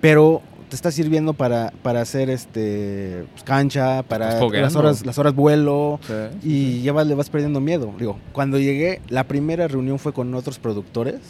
pero 0.00 0.42
te 0.68 0.74
está 0.74 0.90
sirviendo 0.90 1.32
para, 1.34 1.72
para 1.82 2.00
hacer 2.00 2.28
este 2.28 3.24
pues, 3.32 3.44
cancha, 3.44 4.02
para 4.02 4.40
las 4.50 4.74
horas, 4.74 5.06
las 5.06 5.18
horas 5.18 5.34
vuelo 5.34 6.00
y 6.42 6.82
ya 6.82 6.92
le 7.04 7.14
vas 7.14 7.30
perdiendo 7.30 7.60
miedo. 7.60 7.94
Digo, 7.98 8.18
cuando 8.32 8.58
llegué, 8.58 9.00
la 9.08 9.24
primera 9.24 9.68
reunión 9.68 9.98
fue 9.98 10.12
con 10.12 10.34
otros 10.34 10.58
productores 10.58 11.20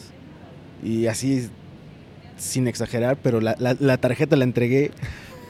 y 0.83 1.07
así, 1.07 1.49
sin 2.37 2.69
exagerar, 2.69 3.19
pero 3.23 3.41
la, 3.41 3.57
la, 3.59 3.97
tarjeta 3.97 4.37
la 4.37 4.45
entregué 4.45 4.91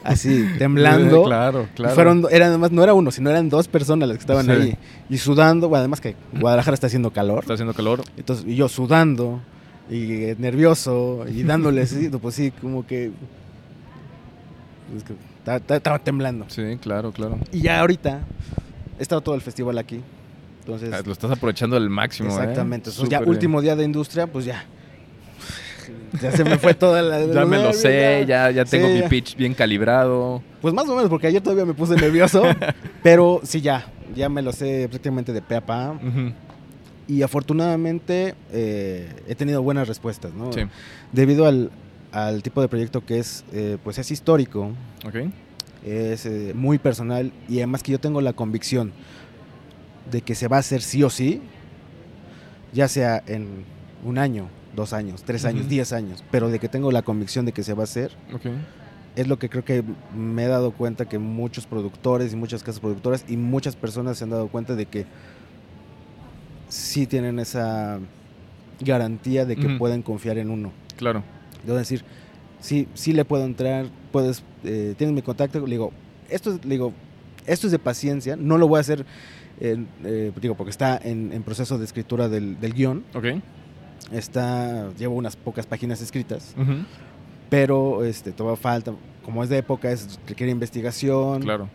así, 0.03 0.45
temblando. 0.57 1.23
claro, 1.23 1.67
claro. 1.75 1.95
Fueron, 1.95 2.25
eran, 2.31 2.49
además, 2.49 2.71
no 2.71 2.83
era 2.83 2.93
uno, 2.93 3.11
sino 3.11 3.29
eran 3.29 3.49
dos 3.49 3.67
personas 3.67 4.07
las 4.07 4.17
que 4.17 4.21
estaban 4.21 4.49
ahí. 4.49 4.77
Y 5.09 5.17
sudando, 5.17 5.73
además 5.75 6.01
que 6.01 6.15
Guadalajara 6.39 6.75
está 6.75 6.87
haciendo 6.87 7.11
calor. 7.11 7.39
Está 7.39 7.53
haciendo 7.53 7.73
calor. 7.73 8.01
Entonces, 8.15 8.45
y 8.47 8.55
yo 8.55 8.69
sudando, 8.69 9.41
y 9.89 10.33
nervioso, 10.37 11.25
y 11.29 11.43
dándole 11.43 11.81
así, 11.81 12.09
pues 12.21 12.35
sí, 12.35 12.51
como 12.51 12.85
que... 12.85 13.11
estaba 15.45 15.99
temblando. 15.99 16.45
Sí, 16.49 16.77
claro, 16.81 17.11
claro. 17.11 17.37
Y 17.51 17.61
ya 17.61 17.79
ahorita, 17.81 18.21
he 18.97 19.01
estado 19.01 19.21
todo 19.21 19.35
el 19.35 19.41
festival 19.41 19.77
aquí. 19.77 20.01
Entonces, 20.61 20.91
ah, 20.93 21.01
lo 21.05 21.13
estás 21.13 21.31
aprovechando 21.31 21.77
al 21.77 21.89
máximo. 21.89 22.29
¿eh? 22.29 22.33
Exactamente. 22.33 22.89
Entonces, 22.89 23.09
ya 23.09 23.21
último 23.21 23.61
día 23.61 23.75
de 23.77 23.85
industria, 23.85 24.27
pues 24.27 24.43
ya 24.43 24.65
ya 26.21 26.31
se 26.31 26.43
me 26.43 26.57
fue 26.57 26.73
toda 26.73 27.01
la... 27.01 27.25
ya 27.33 27.45
me 27.45 27.57
lo 27.57 27.73
sé, 27.73 28.25
ya, 28.27 28.51
ya 28.51 28.65
tengo 28.65 28.87
mi 28.87 29.01
pitch 29.03 29.35
bien 29.35 29.53
calibrado. 29.53 30.41
Pues 30.61 30.73
más 30.73 30.87
o 30.87 30.95
menos, 30.95 31.09
porque 31.09 31.27
ayer 31.27 31.41
todavía 31.41 31.65
me 31.65 31.73
puse 31.73 31.95
nervioso, 31.95 32.43
pero 33.03 33.41
sí 33.43 33.61
ya, 33.61 33.85
ya 34.15 34.29
me 34.29 34.41
lo 34.41 34.51
sé 34.51 34.87
prácticamente 34.89 35.33
de 35.33 35.41
pe 35.41 35.55
a 35.55 35.65
pa. 35.65 35.99
Y 37.07 37.21
afortunadamente 37.21 38.35
eh, 38.51 39.09
he 39.27 39.35
tenido 39.35 39.61
buenas 39.61 39.87
respuestas, 39.87 40.33
¿no? 40.33 40.51
Sí. 40.51 40.61
Debido 41.13 41.45
al, 41.45 41.71
al, 42.11 42.43
tipo 42.43 42.61
de 42.61 42.67
proyecto 42.67 43.05
que 43.05 43.19
es, 43.19 43.45
eh, 43.53 43.77
pues 43.83 43.97
es 43.97 44.11
histórico. 44.11 44.71
Okay. 45.05 45.31
Es 45.85 46.25
eh, 46.25 46.51
muy 46.53 46.79
personal 46.79 47.31
y 47.47 47.57
además 47.57 47.81
que 47.81 47.93
yo 47.93 47.99
tengo 47.99 48.19
la 48.19 48.33
convicción 48.33 48.91
de 50.11 50.21
que 50.21 50.35
se 50.35 50.47
va 50.47 50.57
a 50.57 50.59
hacer 50.59 50.81
sí 50.81 51.03
o 51.03 51.09
sí, 51.09 51.41
ya 52.73 52.87
sea 52.87 53.23
en 53.27 53.65
un 54.03 54.17
año, 54.17 54.49
dos 54.77 54.93
años, 54.93 55.23
tres 55.25 55.43
años, 55.43 55.67
diez 55.67 55.91
años, 55.91 56.23
pero 56.31 56.49
de 56.49 56.59
que 56.59 56.69
tengo 56.69 56.91
la 56.91 57.01
convicción 57.01 57.45
de 57.45 57.51
que 57.51 57.63
se 57.63 57.73
va 57.73 57.81
a 57.81 57.83
hacer. 57.83 58.11
Es 59.17 59.27
lo 59.27 59.39
que 59.39 59.49
creo 59.49 59.65
que 59.65 59.83
me 60.15 60.43
he 60.45 60.47
dado 60.47 60.71
cuenta 60.71 61.09
que 61.09 61.17
muchos 61.17 61.65
productores 61.65 62.31
y 62.31 62.35
muchas 62.35 62.61
casas 62.61 62.79
productoras 62.79 63.25
y 63.27 63.35
muchas 63.35 63.75
personas 63.75 64.19
se 64.19 64.23
han 64.23 64.29
dado 64.29 64.47
cuenta 64.47 64.75
de 64.75 64.85
que 64.85 65.05
sí 66.69 67.07
tienen 67.07 67.39
esa 67.39 67.99
garantía 68.79 69.45
de 69.45 69.55
que 69.55 69.69
pueden 69.77 70.03
confiar 70.03 70.37
en 70.37 70.51
uno. 70.51 70.71
Claro. 70.95 71.23
Debo 71.65 71.79
decir, 71.79 72.03
sí, 72.61 72.87
sí 72.93 73.11
le 73.11 73.25
puedo 73.25 73.43
entrar, 73.43 73.87
puedes, 74.11 74.43
eh, 74.63 74.93
tienes 74.97 75.15
mi 75.15 75.23
contacto, 75.23 75.59
le 75.59 75.71
digo, 75.71 75.91
esto 76.29 76.53
es, 76.53 76.63
le 76.63 76.75
digo, 76.75 76.93
esto 77.47 77.65
es 77.65 77.71
de 77.71 77.79
paciencia, 77.79 78.35
no 78.35 78.59
lo 78.59 78.67
voy 78.67 78.77
a 78.77 78.81
hacer, 78.81 79.03
eh, 79.59 80.31
digo, 80.39 80.53
porque 80.55 80.69
está 80.69 80.95
en, 81.03 81.33
en 81.33 81.41
proceso 81.41 81.79
de 81.79 81.85
escritura 81.85 82.29
del, 82.29 82.59
del 82.59 82.73
guion, 82.73 83.03
Ok. 83.15 83.25
Está, 84.11 84.89
llevo 84.97 85.15
unas 85.15 85.35
pocas 85.35 85.65
páginas 85.65 86.01
escritas, 86.01 86.55
pero 87.49 88.03
este, 88.03 88.31
todavía 88.31 88.57
falta, 88.57 88.93
como 89.23 89.43
es 89.43 89.49
de 89.49 89.57
época, 89.57 89.91
es, 89.91 90.19
requiere 90.27 90.51
investigación, 90.51 91.41
Claro. 91.41 91.69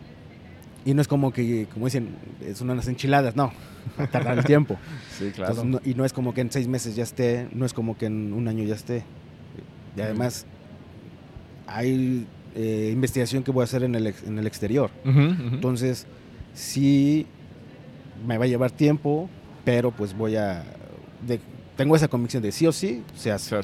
y 0.85 0.93
no 0.93 1.01
es 1.01 1.07
como 1.07 1.31
que, 1.31 1.67
como 1.73 1.85
dicen, 1.85 2.09
son 2.55 2.69
unas 2.69 2.87
enchiladas, 2.87 3.35
no, 3.35 3.51
va 3.99 4.05
a 4.05 4.07
tardar 4.07 4.37
el 4.37 4.43
tiempo. 4.45 4.77
Sí, 5.17 5.25
Entonces, 5.35 5.63
no- 5.63 5.79
y 5.85 5.93
no 5.93 6.05
es 6.05 6.13
como 6.13 6.33
que 6.33 6.41
en 6.41 6.51
seis 6.51 6.67
meses 6.67 6.95
ya 6.95 7.03
esté, 7.03 7.47
no 7.53 7.65
es 7.65 7.73
como 7.73 7.95
que 7.97 8.07
en 8.07 8.33
un 8.33 8.47
año 8.47 8.63
ya 8.63 8.73
esté. 8.75 9.03
Y 9.95 10.01
además, 10.01 10.47
hay 11.67 12.25
eh, 12.55 12.89
investigación 12.93 13.43
que 13.43 13.51
voy 13.51 13.61
a 13.61 13.65
hacer 13.65 13.83
en 13.83 13.93
el, 13.95 14.07
en 14.25 14.39
el 14.39 14.47
exterior. 14.47 14.89
Entonces, 15.05 16.07
sí 16.53 17.25
me 18.27 18.37
va 18.37 18.45
a 18.45 18.47
llevar 18.47 18.71
tiempo, 18.71 19.29
pero 19.65 19.91
pues 19.91 20.15
voy 20.17 20.35
a... 20.35 20.63
de- 21.27 21.39
tengo 21.75 21.95
esa 21.95 22.07
convicción 22.07 22.43
de 22.43 22.51
sí 22.51 22.67
o 22.67 22.71
sí 22.71 23.03
se 23.15 23.31
hace. 23.31 23.55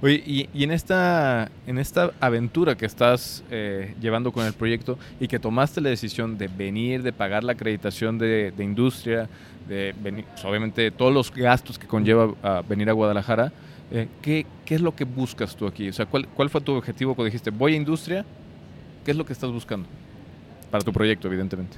Oye, 0.00 0.22
y, 0.26 0.48
y 0.54 0.64
en 0.64 0.70
esta 0.70 1.50
en 1.66 1.78
esta 1.78 2.12
aventura 2.20 2.76
que 2.76 2.86
estás 2.86 3.42
eh, 3.50 3.94
llevando 4.00 4.32
con 4.32 4.46
el 4.46 4.52
proyecto 4.52 4.98
y 5.20 5.28
que 5.28 5.38
tomaste 5.38 5.80
la 5.80 5.88
decisión 5.88 6.38
de 6.38 6.48
venir, 6.48 7.02
de 7.02 7.12
pagar 7.12 7.44
la 7.44 7.52
acreditación 7.52 8.18
de, 8.18 8.52
de 8.56 8.64
industria, 8.64 9.28
de 9.68 9.94
venir, 10.02 10.24
pues, 10.32 10.44
obviamente 10.44 10.90
todos 10.90 11.12
los 11.12 11.32
gastos 11.32 11.78
que 11.78 11.86
conlleva 11.86 12.34
a 12.42 12.62
venir 12.62 12.88
a 12.88 12.92
Guadalajara, 12.92 13.52
eh, 13.90 14.08
¿qué, 14.22 14.46
qué 14.64 14.76
es 14.76 14.80
lo 14.80 14.94
que 14.94 15.04
buscas 15.04 15.56
tú 15.56 15.66
aquí? 15.66 15.88
O 15.88 15.92
sea, 15.92 16.06
¿cuál, 16.06 16.28
¿cuál 16.28 16.50
fue 16.50 16.60
tu 16.60 16.72
objetivo 16.72 17.14
cuando 17.14 17.26
dijiste 17.26 17.50
voy 17.50 17.74
a 17.74 17.76
industria? 17.76 18.24
¿Qué 19.04 19.10
es 19.10 19.16
lo 19.16 19.24
que 19.24 19.32
estás 19.32 19.50
buscando? 19.50 19.88
Para 20.70 20.82
tu 20.82 20.92
proyecto, 20.92 21.28
evidentemente. 21.28 21.76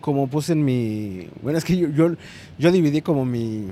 Como 0.00 0.28
puse 0.28 0.52
en 0.52 0.64
mi... 0.64 1.28
Bueno, 1.42 1.58
es 1.58 1.64
que 1.64 1.76
yo, 1.76 1.88
yo, 1.88 2.14
yo 2.58 2.70
dividí 2.70 3.00
como 3.00 3.24
mi, 3.24 3.68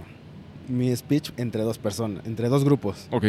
mi 0.69 0.95
speech 0.97 1.31
entre 1.37 1.63
dos 1.63 1.79
personas, 1.79 2.25
entre 2.27 2.49
dos 2.49 2.65
grupos. 2.65 3.09
Ok. 3.11 3.27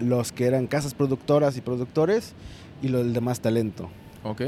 Los 0.00 0.32
que 0.32 0.46
eran 0.46 0.66
casas 0.66 0.94
productoras 0.94 1.56
y 1.56 1.60
productores 1.60 2.32
y 2.82 2.88
los 2.88 3.02
del 3.04 3.12
demás 3.12 3.40
talento. 3.40 3.88
Ok. 4.24 4.42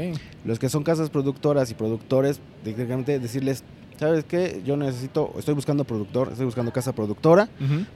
Los 0.45 0.59
que 0.59 0.69
son 0.69 0.83
casas 0.83 1.09
productoras 1.09 1.71
y 1.71 1.73
productores, 1.73 2.39
directamente 2.65 3.19
decirles, 3.19 3.63
¿sabes 3.97 4.25
qué? 4.25 4.61
Yo 4.65 4.75
necesito, 4.75 5.33
estoy 5.37 5.53
buscando 5.53 5.83
productor, 5.83 6.29
estoy 6.29 6.45
buscando 6.45 6.71
casa 6.73 6.93
productora 6.93 7.47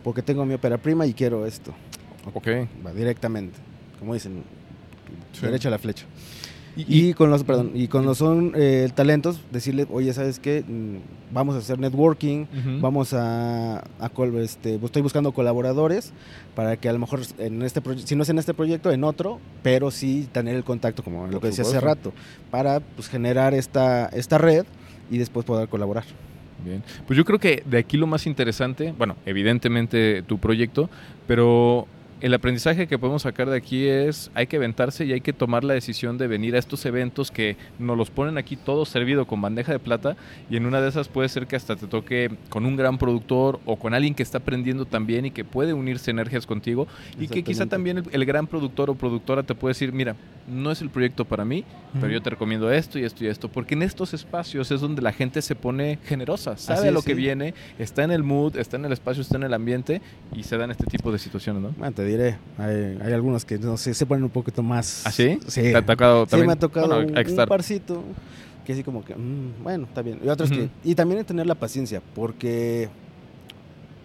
porque 0.03 0.21
tengo 0.21 0.45
mi 0.45 0.53
ópera 0.53 0.77
prima 0.77 1.05
y 1.05 1.13
quiero 1.13 1.45
esto. 1.45 1.73
Ok. 2.33 2.47
Va 2.85 2.93
directamente, 2.93 3.57
como 3.99 4.13
dicen, 4.13 4.43
Sí. 5.33 5.45
derecha 5.45 5.67
a 5.67 5.71
la 5.71 5.77
flecha. 5.79 6.05
Y, 6.75 7.09
Y 7.09 7.13
con 7.13 7.29
los, 7.29 7.43
perdón, 7.43 7.71
y 7.75 7.87
con 7.89 8.05
los 8.05 8.17
son 8.17 8.53
eh, 8.55 8.89
talentos, 8.95 9.41
decirles, 9.51 9.87
oye, 9.91 10.13
¿sabes 10.13 10.39
qué? 10.39 10.63
Mm, 10.67 10.97
Vamos 11.33 11.55
a 11.55 11.59
hacer 11.59 11.79
networking, 11.79 12.45
vamos 12.81 13.13
a, 13.13 13.77
a 13.99 14.09
col- 14.13 14.37
este, 14.39 14.75
estoy 14.75 15.01
buscando 15.01 15.31
colaboradores 15.31 16.11
para 16.55 16.75
que 16.75 16.89
a 16.89 16.93
lo 16.93 16.99
mejor 16.99 17.21
en 17.37 17.61
este 17.61 17.81
si 18.05 18.17
no 18.17 18.23
es 18.23 18.29
en 18.29 18.37
este 18.37 18.53
proyecto, 18.53 18.91
en 18.91 19.05
otro, 19.05 19.39
pero 19.63 19.91
sí 19.91 20.27
tener 20.33 20.55
el 20.57 20.65
contacto, 20.65 21.03
como 21.03 21.27
lo 21.27 21.39
que 21.39 21.47
decía 21.47 21.63
hace 21.63 21.79
rato, 21.79 22.11
para 22.51 22.81
pues, 22.81 23.07
generar 23.07 23.53
esta, 23.53 24.07
esta 24.07 24.37
red 24.37 24.65
y 25.09 25.19
después 25.19 25.45
poder 25.45 25.69
colaborar. 25.69 26.03
Bien, 26.65 26.83
pues 27.07 27.15
yo 27.17 27.23
creo 27.25 27.39
que 27.39 27.63
de 27.65 27.77
aquí 27.77 27.95
lo 27.97 28.07
más 28.07 28.27
interesante, 28.27 28.93
bueno, 28.97 29.15
evidentemente 29.25 30.21
tu 30.23 30.37
proyecto, 30.37 30.89
pero 31.27 31.87
el 32.21 32.33
aprendizaje 32.35 32.87
que 32.87 32.99
podemos 32.99 33.23
sacar 33.23 33.49
de 33.49 33.57
aquí 33.57 33.87
es 33.87 34.29
hay 34.35 34.47
que 34.47 34.57
aventarse 34.57 35.05
y 35.05 35.11
hay 35.11 35.21
que 35.21 35.33
tomar 35.33 35.63
la 35.63 35.73
decisión 35.73 36.17
de 36.17 36.27
venir 36.27 36.55
a 36.55 36.59
estos 36.59 36.85
eventos 36.85 37.31
que 37.31 37.57
nos 37.79 37.97
los 37.97 38.11
ponen 38.11 38.37
aquí 38.37 38.55
todo 38.55 38.85
servido 38.85 39.25
con 39.25 39.41
bandeja 39.41 39.71
de 39.71 39.79
plata 39.79 40.15
y 40.49 40.57
en 40.57 40.67
una 40.67 40.81
de 40.81 40.89
esas 40.89 41.07
puede 41.07 41.29
ser 41.29 41.47
que 41.47 41.55
hasta 41.55 41.75
te 41.75 41.87
toque 41.87 42.29
con 42.49 42.65
un 42.65 42.75
gran 42.75 42.99
productor 42.99 43.59
o 43.65 43.77
con 43.77 43.93
alguien 43.95 44.13
que 44.13 44.23
está 44.23 44.37
aprendiendo 44.37 44.85
también 44.85 45.25
y 45.25 45.31
que 45.31 45.43
puede 45.43 45.73
unirse 45.73 46.11
energías 46.11 46.45
contigo 46.45 46.87
y 47.19 47.27
que 47.27 47.43
quizá 47.43 47.65
también 47.65 47.97
el, 47.99 48.05
el 48.11 48.25
gran 48.25 48.45
productor 48.45 48.91
o 48.91 48.95
productora 48.95 49.43
te 49.43 49.55
puede 49.55 49.71
decir, 49.71 49.91
mira, 49.91 50.15
no 50.47 50.71
es 50.71 50.81
el 50.81 50.89
proyecto 50.89 51.25
para 51.25 51.45
mí, 51.45 51.63
pero 51.99 52.11
yo 52.11 52.21
te 52.21 52.29
recomiendo 52.29 52.71
esto 52.71 52.99
y 52.99 53.03
esto 53.03 53.23
y 53.23 53.27
esto, 53.27 53.49
porque 53.49 53.73
en 53.73 53.83
estos 53.83 54.13
espacios 54.13 54.71
es 54.71 54.81
donde 54.81 55.01
la 55.01 55.13
gente 55.13 55.41
se 55.41 55.55
pone 55.55 55.99
generosa, 56.05 56.57
sabe 56.57 56.91
lo 56.91 57.01
que 57.01 57.13
viene, 57.13 57.53
está 57.79 58.03
en 58.03 58.11
el 58.11 58.23
mood, 58.23 58.57
está 58.57 58.77
en 58.77 58.85
el 58.85 58.91
espacio, 58.91 59.21
está 59.21 59.37
en 59.37 59.43
el 59.43 59.53
ambiente 59.53 60.01
y 60.35 60.43
se 60.43 60.57
dan 60.57 60.71
este 60.71 60.85
tipo 60.85 61.11
de 61.11 61.19
situaciones, 61.19 61.61
¿no? 61.61 61.91
Te 61.91 62.03
diré, 62.11 62.37
hay, 62.57 62.97
hay 63.03 63.13
algunos 63.13 63.43
que 63.45 63.57
no 63.57 63.77
sé, 63.77 63.93
se 63.93 64.05
ponen 64.05 64.23
un 64.23 64.29
poquito 64.29 64.61
más... 64.63 65.03
¿Ah, 65.05 65.11
sí? 65.11 65.39
Sí. 65.47 65.61
¿Te 65.61 65.75
ha 65.77 65.85
tocado 65.85 66.25
Sí, 66.25 66.31
también? 66.31 66.47
me 66.47 66.53
ha 66.53 66.55
tocado 66.57 66.87
Bueno, 66.87 67.07
un, 67.19 67.45
parcito 67.47 68.03
que 68.65 68.73
así 68.73 68.83
como 68.83 69.03
que, 69.03 69.15
mm, 69.15 69.63
bueno, 69.63 69.85
está 69.85 70.01
bien. 70.01 70.19
Y 70.23 70.27
otros 70.29 70.49
que, 70.51 70.69
y 70.83 70.93
también 70.95 71.23
tener 71.25 71.47
la 71.47 71.55
paciencia, 71.55 72.01
porque, 72.13 72.89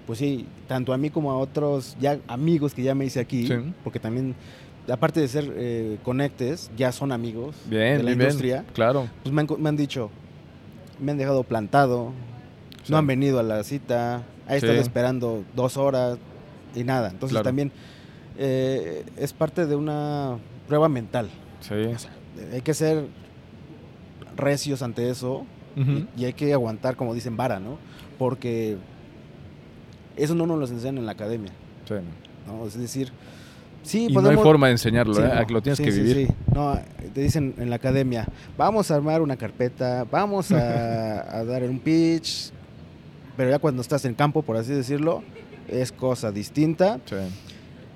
pues 0.07 0.19
sí, 0.19 0.47
tanto 0.67 0.93
a 0.93 0.99
mí 0.99 1.11
como 1.11 1.31
a 1.33 1.37
otros 1.39 1.97
ya 2.01 2.19
amigos 2.29 2.73
que 2.75 2.83
ya 2.83 2.95
me 2.95 3.05
hice 3.05 3.21
aquí, 3.21 3.47
Sí. 3.47 3.55
porque 3.85 3.99
también, 4.01 4.35
aparte 4.91 5.21
de 5.21 5.29
ser 5.29 5.53
eh, 5.57 5.99
conectes, 6.03 6.71
ya 6.77 6.93
son 6.93 7.13
amigos 7.13 7.55
Bien, 7.67 7.99
de 7.99 8.03
la 8.05 8.11
bien, 8.11 8.21
industria, 8.23 8.65
Claro. 8.73 9.09
pues 9.23 9.35
me 9.35 9.43
han, 9.43 9.49
me 9.59 9.69
han 9.69 9.77
dicho, 9.77 10.11
me 11.01 11.13
han 11.13 11.19
dejado 11.19 11.43
plantado, 11.43 12.13
Sí. 12.85 12.93
no 12.93 12.99
han 12.99 13.07
venido 13.07 13.39
a 13.41 13.43
la 13.43 13.63
cita, 13.65 14.23
he 14.49 14.57
estado 14.57 14.75
Sí. 14.75 14.81
esperando 14.81 15.45
dos 15.57 15.77
horas 15.77 16.19
y 16.75 16.85
nada. 16.85 17.09
Entonces 17.11 17.33
Claro. 17.35 17.45
también 17.45 17.73
eh, 18.39 19.05
es 19.17 19.33
parte 19.33 19.67
de 19.67 19.77
una 19.77 20.39
prueba 20.69 20.89
mental. 20.89 21.29
Sí. 21.61 21.75
O 21.75 21.99
sea, 21.99 22.11
hay 22.53 22.61
que 22.61 22.75
ser 22.75 23.07
recios 24.37 24.83
ante 24.83 25.09
eso 25.11 25.45
y, 25.77 26.07
y 26.23 26.25
hay 26.25 26.33
que 26.33 26.53
aguantar, 26.53 26.97
como 26.97 27.15
dicen, 27.15 27.37
vara, 27.37 27.59
¿no? 27.61 27.79
Porque 28.19 28.77
eso 30.17 30.35
no 30.35 30.47
nos 30.47 30.59
lo 30.59 30.67
enseñan 30.67 30.99
en 30.99 31.07
la 31.07 31.13
academia, 31.13 31.53
Sí. 31.87 31.95
¿no? 32.47 32.67
Es 32.67 32.79
decir, 32.79 33.13
sí, 33.83 34.07
Y 34.09 34.13
no 34.15 34.29
hay 34.29 34.37
forma 34.37 34.67
de 34.69 34.73
enseñarlo, 34.73 35.15
Sí, 35.15 35.21
¿eh? 35.23 35.29
no. 35.47 35.53
Lo 35.55 35.63
tienes 35.63 35.77
Sí, 35.79 35.85
que 35.85 35.91
vivir. 35.91 36.29
sí. 36.29 36.35
No, 36.55 36.79
te 37.13 37.21
dicen 37.21 37.55
en 37.59 37.69
la 37.71 37.77
academia, 37.77 38.27
vamos 38.57 38.91
a 38.91 38.95
armar 38.97 39.21
una 39.21 39.37
carpeta, 39.37 40.05
vamos 40.11 40.51
a, 40.53 41.21
a 41.39 41.45
dar 41.45 41.63
un 41.65 41.79
pitch, 41.79 42.51
pero 43.37 43.51
ya 43.51 43.59
cuando 43.59 43.83
estás 43.83 44.05
en 44.07 44.15
campo, 44.15 44.41
por 44.43 44.57
así 44.57 44.73
decirlo, 44.73 45.23
es 45.69 45.93
cosa 45.93 46.33
distinta 46.33 47.01
Sí. 47.05 47.17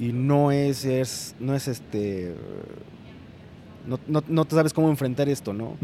Y 0.01 0.13
no 0.13 0.51
es, 0.51 0.85
es 0.85 1.35
no 1.39 1.55
es 1.55 1.69
este, 1.69 2.35
no, 3.87 3.99
no, 4.09 4.23
no 4.29 4.45
te 4.45 4.57
sabes 4.57 4.73
cómo 4.73 4.89
enfrentar 4.91 5.29
esto, 5.29 5.53
¿no? 5.53 5.77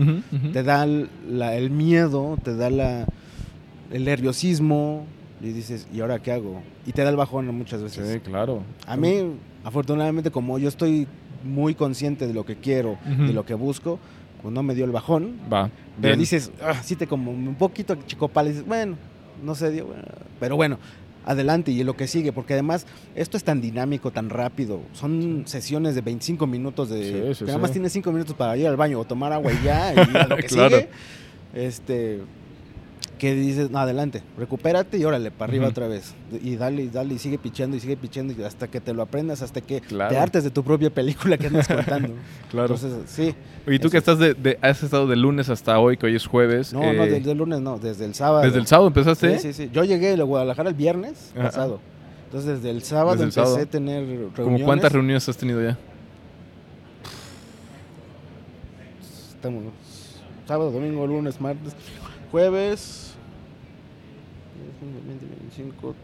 Te 0.52 0.62
da 0.62 0.84
el, 0.84 1.08
la- 1.28 1.54
el 1.54 1.70
miedo, 1.70 2.36
te 2.42 2.54
da 2.56 2.70
la, 2.70 3.06
el 3.92 4.04
nerviosismo 4.04 5.06
y 5.40 5.48
dices, 5.50 5.86
¿y 5.92 6.00
ahora 6.00 6.18
qué 6.20 6.32
hago? 6.32 6.62
Y 6.86 6.92
te 6.92 7.02
da 7.02 7.10
el 7.10 7.16
bajón 7.16 7.46
muchas 7.54 7.82
veces. 7.82 8.10
Sí, 8.12 8.20
claro. 8.20 8.62
A 8.86 8.96
mí, 8.96 9.32
afortunadamente, 9.64 10.30
como 10.30 10.58
yo 10.58 10.68
estoy 10.68 11.06
muy 11.44 11.74
consciente 11.74 12.26
de 12.26 12.34
lo 12.34 12.44
que 12.44 12.56
quiero, 12.56 12.92
Ujú. 13.12 13.26
de 13.26 13.32
lo 13.32 13.44
que 13.44 13.54
busco, 13.54 13.98
pues 14.42 14.52
no 14.52 14.62
me 14.62 14.74
dio 14.74 14.84
el 14.84 14.92
bajón. 14.92 15.36
Va. 15.52 15.70
Pero 16.00 16.08
bien. 16.12 16.18
dices, 16.18 16.50
ah, 16.62 16.82
sí 16.82 16.96
te 16.96 17.06
como 17.06 17.30
un 17.30 17.54
poquito 17.54 17.94
chicopal 18.06 18.46
y 18.46 18.50
dices, 18.50 18.66
bueno, 18.66 18.96
no 19.44 19.54
se 19.54 19.70
dio. 19.70 19.86
bueno, 19.86 20.02
Pero 20.40 20.56
bueno, 20.56 20.78
adelante 21.26 21.70
y 21.72 21.84
lo 21.84 21.94
que 21.96 22.06
sigue, 22.06 22.32
porque 22.32 22.54
además 22.54 22.86
esto 23.14 23.36
es 23.36 23.44
tan 23.44 23.60
dinámico, 23.60 24.10
tan 24.12 24.30
rápido. 24.30 24.80
Son 24.94 25.42
sesiones 25.46 25.94
de 25.94 26.00
25 26.00 26.46
minutos 26.46 26.88
de... 26.88 27.02
Sí, 27.28 27.34
sí, 27.34 27.38
que 27.40 27.46
nada 27.48 27.58
más 27.58 27.70
sí. 27.70 27.74
tienes 27.74 27.92
5 27.92 28.10
minutos 28.12 28.34
para 28.34 28.56
ir 28.56 28.66
al 28.66 28.76
baño 28.76 28.98
o 29.00 29.04
tomar 29.04 29.32
agua 29.32 29.52
y 29.52 29.62
ya, 29.64 29.92
y 29.92 29.98
a 30.16 30.26
lo 30.28 30.36
que 30.36 30.44
Claro. 30.44 30.76
sigue. 30.78 30.88
Este... 31.54 32.20
Que 33.18 33.34
dices, 33.34 33.70
no, 33.70 33.78
adelante, 33.78 34.22
recupérate 34.36 34.98
y 34.98 35.04
órale, 35.06 35.30
para 35.30 35.50
arriba 35.50 35.66
otra 35.68 35.88
vez. 35.88 36.14
Y 36.42 36.56
dale, 36.56 36.82
y 36.82 36.88
dale, 36.88 37.14
y 37.14 37.18
sigue 37.18 37.38
pichando 37.38 37.74
y 37.74 37.80
sigue 37.80 37.96
pichando 37.96 38.34
y 38.38 38.42
hasta 38.44 38.68
que 38.68 38.78
te 38.78 38.92
lo 38.92 39.00
aprendas, 39.02 39.40
hasta 39.40 39.62
que 39.62 39.80
Claro. 39.80 40.10
te 40.10 40.18
hartes 40.18 40.44
de 40.44 40.50
tu 40.50 40.62
propia 40.62 40.90
película 40.90 41.38
que 41.38 41.46
andas 41.46 41.66
contando. 41.66 42.10
Claro. 42.50 42.74
Entonces, 42.74 42.92
sí. 43.10 43.34
Oye, 43.66 43.78
tú 43.78 43.86
eso 43.88 43.90
que 43.92 43.96
es. 43.96 44.02
estás 44.02 44.18
de, 44.18 44.34
de- 44.34 44.58
has 44.60 44.82
estado 44.82 45.06
de 45.06 45.16
lunes 45.16 45.48
hasta 45.48 45.78
hoy, 45.78 45.96
que 45.96 46.04
hoy 46.06 46.14
es 46.14 46.26
jueves. 46.26 46.74
No, 46.74 46.80
no, 46.80 47.04
eh, 47.04 47.10
desde 47.10 47.32
el 47.32 47.38
lunes 47.38 47.60
no, 47.60 47.78
desde 47.78 48.04
el 48.04 48.14
sábado. 48.14 48.44
¿Desde 48.44 48.58
el 48.58 48.66
sábado 48.66 48.88
empezaste? 48.88 49.38
Sí, 49.38 49.52
sí, 49.52 49.64
sí. 49.64 49.70
Yo 49.72 49.84
llegué 49.84 50.12
a 50.12 50.22
Guadalajara 50.22 50.68
el 50.68 50.74
viernes 50.74 51.32
Ajá. 51.34 51.44
pasado. 51.44 51.80
Entonces, 52.26 52.56
desde 52.56 52.70
el 52.70 52.82
sábado 52.82 53.12
Desde 53.12 53.22
el 53.24 53.28
empecé 53.30 53.40
sábado. 53.46 53.62
a 53.62 53.66
tener 53.66 54.00
reuniones. 54.06 54.32
¿Cómo 54.36 54.60
cuántas 54.64 54.92
reuniones 54.92 55.26
has 55.28 55.36
tenido 55.38 55.62
ya? 55.62 55.78
Estamos 59.34 59.62
sábado, 60.46 60.70
domingo, 60.70 61.06
lunes, 61.06 61.40
martes, 61.40 61.74
jueves. 62.36 63.14
20, 65.06 65.26
25, 65.40 65.94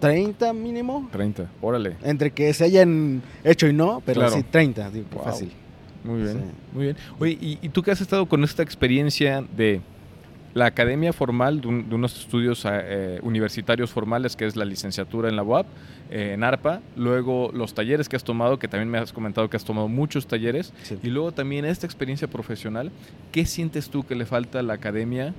30 0.00 0.52
mínimo. 0.54 1.08
30. 1.12 1.50
Órale. 1.60 1.96
Entre 2.02 2.30
que 2.30 2.52
se 2.54 2.64
hayan 2.64 3.22
hecho 3.44 3.66
y 3.66 3.74
no, 3.74 4.02
pero 4.04 4.20
Claro. 4.22 4.36
sí, 4.36 4.42
30, 4.50 4.90
digo, 4.90 5.06
Wow. 5.12 5.24
fácil. 5.24 5.52
Muy 6.04 6.22
bien, 6.22 6.32
Sí. 6.38 6.44
muy 6.72 6.84
bien. 6.84 6.96
Oye, 7.18 7.32
¿y, 7.38 7.58
y 7.60 7.68
tú 7.68 7.82
qué 7.82 7.90
has 7.90 8.00
estado 8.00 8.24
con 8.26 8.44
esta 8.44 8.62
experiencia 8.62 9.44
de 9.56 9.80
la 10.56 10.64
academia 10.64 11.12
formal 11.12 11.60
de, 11.60 11.68
unos 11.68 12.18
estudios 12.18 12.62
eh, 12.64 13.20
universitarios 13.22 13.90
formales, 13.90 14.36
que 14.36 14.46
es 14.46 14.56
la 14.56 14.64
licenciatura 14.64 15.28
en 15.28 15.36
la 15.36 15.42
UAP, 15.42 15.66
eh, 16.10 16.32
en 16.32 16.42
ARPA, 16.42 16.80
luego 16.96 17.50
los 17.52 17.74
talleres 17.74 18.08
que 18.08 18.16
has 18.16 18.24
tomado, 18.24 18.58
que 18.58 18.66
también 18.66 18.88
me 18.88 18.96
has 18.96 19.12
comentado 19.12 19.50
que 19.50 19.58
has 19.58 19.66
tomado 19.66 19.86
muchos 19.86 20.26
talleres, 20.26 20.72
y 21.02 21.08
luego 21.08 21.30
también 21.32 21.66
esta 21.66 21.84
experiencia 21.84 22.26
profesional, 22.26 22.90
¿qué 23.32 23.44
sientes 23.44 23.90
tú 23.90 24.02
que 24.04 24.14
le 24.14 24.24
falta 24.24 24.60
a 24.60 24.62
la 24.62 24.72
academia 24.72 25.34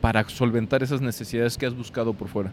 para 0.00 0.28
solventar 0.28 0.82
esas 0.82 1.00
necesidades 1.00 1.56
que 1.56 1.66
has 1.66 1.76
buscado 1.76 2.12
por 2.12 2.26
fuera? 2.26 2.50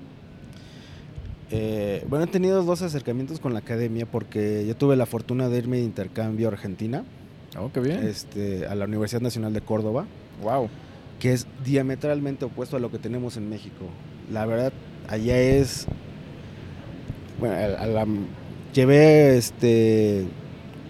Eh, 1.50 2.06
bueno, 2.08 2.26
he 2.26 2.28
tenido 2.28 2.64
dos 2.64 2.84
acercamientos 2.84 3.40
con 3.40 3.54
la 3.54 3.60
academia 3.60 4.06
porque 4.06 4.68
yo 4.68 4.76
tuve 4.76 4.96
la 4.96 5.08
fortuna 5.08 5.50
de 5.50 5.58
irme 5.58 5.78
de 5.78 5.84
intercambio 5.86 6.48
a 6.48 6.52
Argentina. 6.52 7.04
Oh, 7.58 7.72
qué 7.72 7.80
bien. 7.80 8.04
Este, 8.06 8.68
a 8.68 8.76
la 8.76 8.86
Universidad 8.86 9.22
Nacional 9.22 9.52
de 9.52 9.62
Córdoba. 9.62 10.06
Wow. 10.44 10.70
Que 11.20 11.34
es 11.34 11.48
diametralmente 11.64 12.46
opuesto 12.46 12.78
a 12.78 12.80
lo 12.80 12.92
que 12.92 13.00
tenemos 13.00 13.38
en 13.38 13.50
México. 13.50 13.86
La 14.32 14.46
verdad, 14.46 14.74
allá 15.08 15.40
es. 15.40 15.88
Bueno, 17.40 17.56
llevé 18.74 19.38
este 19.38 20.26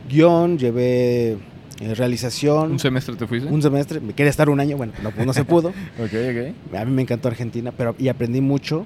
guion, 0.10 0.58
llevé 0.58 1.38
eh, 1.79 1.96
realización. 1.96 2.72
¿Un 2.72 2.79
semestre 2.79 3.15
te 3.15 3.27
fuiste? 3.27 3.50
Un 3.50 3.62
semestre. 3.62 4.00
Me 4.00 4.13
quería 4.13 4.29
estar 4.29 4.50
un 4.50 4.60
año, 4.60 4.77
bueno, 4.77 4.94
no, 5.01 5.12
no 5.25 5.34
se 5.34 5.46
pudo. 5.46 5.70
ok, 5.70 5.74
ok. 6.00 6.75
A 6.75 6.86
mí 6.86 6.91
me 6.91 7.01
encantó 7.01 7.27
Argentina, 7.27 7.72
pero 7.72 7.96
y 7.98 8.08
aprendí 8.08 8.41
mucho 8.41 8.86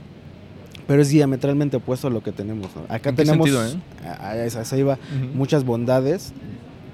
pero 0.89 1.03
es 1.03 1.09
diametralmente 1.09 1.77
opuesto 1.77 2.07
a 2.07 2.09
lo 2.09 2.23
que 2.23 2.31
tenemos. 2.31 2.67
Acá 2.87 3.13
tenemos 3.13 3.47
eh? 3.47 3.77
a, 4.03 4.75
iba, 4.75 4.97
muchas 5.35 5.63
bondades, 5.63 6.33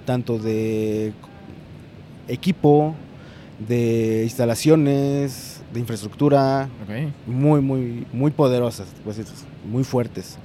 tanto 0.04 0.38
de 0.38 1.14
equipo, 2.28 2.94
de 3.60 4.22
instalaciones, 4.24 5.62
de 5.74 5.80
infraestructura, 5.80 6.70
muy, 7.26 7.62
muy, 7.62 8.06
muy 8.12 8.32
poderosas, 8.32 8.88
pues, 9.04 9.22
muy 9.70 9.84
fuertes. 9.84 10.38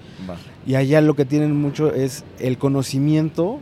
Y 0.66 0.74
allá 0.74 1.00
lo 1.00 1.14
que 1.14 1.24
tienen 1.24 1.56
mucho 1.56 1.92
es 1.94 2.24
el 2.38 2.58
conocimiento 2.58 3.60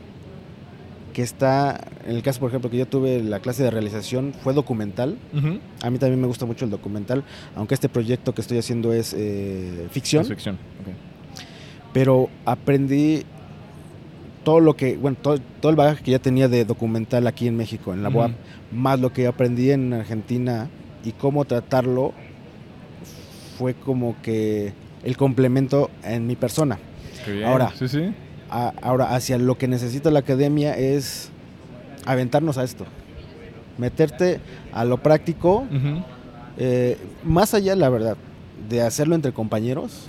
que 1.12 1.22
está, 1.22 1.80
en 2.06 2.14
el 2.14 2.22
caso 2.22 2.38
por 2.38 2.48
ejemplo 2.48 2.70
que 2.70 2.76
yo 2.76 2.86
tuve 2.86 3.20
la 3.22 3.40
clase 3.40 3.64
de 3.64 3.70
realización, 3.70 4.34
fue 4.42 4.54
documental. 4.54 5.18
A 5.82 5.90
mí 5.90 5.98
también 5.98 6.20
me 6.20 6.26
gusta 6.26 6.46
mucho 6.46 6.64
el 6.64 6.70
documental, 6.70 7.24
aunque 7.56 7.74
este 7.74 7.88
proyecto 7.88 8.34
que 8.34 8.40
estoy 8.40 8.58
haciendo 8.58 8.92
es 8.92 9.14
eh, 9.16 9.88
ficción. 9.90 10.24
ficción, 10.24 10.58
Pero 11.92 12.28
aprendí 12.44 13.24
todo 14.44 14.60
lo 14.60 14.76
que, 14.76 14.96
bueno, 14.96 15.16
todo, 15.20 15.70
el 15.70 15.76
bagaje 15.76 16.02
que 16.02 16.10
ya 16.12 16.18
tenía 16.18 16.48
de 16.48 16.64
documental 16.64 17.26
aquí 17.26 17.46
en 17.46 17.56
México, 17.56 17.92
en 17.92 18.02
la 18.02 18.08
UAP, 18.08 18.32
más 18.72 19.00
lo 19.00 19.12
que 19.12 19.26
aprendí 19.26 19.70
en 19.70 19.92
Argentina 19.92 20.68
y 21.04 21.12
cómo 21.12 21.44
tratarlo, 21.44 22.12
fue 23.58 23.74
como 23.74 24.14
que 24.22 24.72
el 25.02 25.16
complemento 25.16 25.90
en 26.04 26.26
mi 26.26 26.36
persona. 26.36 26.78
Ahora, 27.44 27.72
sí, 27.76 27.88
sí 27.88 28.14
ahora, 28.50 29.14
hacia 29.14 29.38
lo 29.38 29.58
que 29.58 29.68
necesita 29.68 30.10
la 30.10 30.20
academia 30.20 30.76
es 30.76 31.30
aventarnos 32.06 32.58
a 32.58 32.64
esto. 32.64 32.86
Meterte 33.76 34.40
a 34.72 34.84
lo 34.84 34.98
práctico, 34.98 35.66
eh, 36.56 36.96
más 37.24 37.54
allá, 37.54 37.76
la 37.76 37.88
verdad, 37.88 38.16
de 38.68 38.82
hacerlo 38.82 39.14
entre 39.14 39.32
compañeros, 39.32 40.06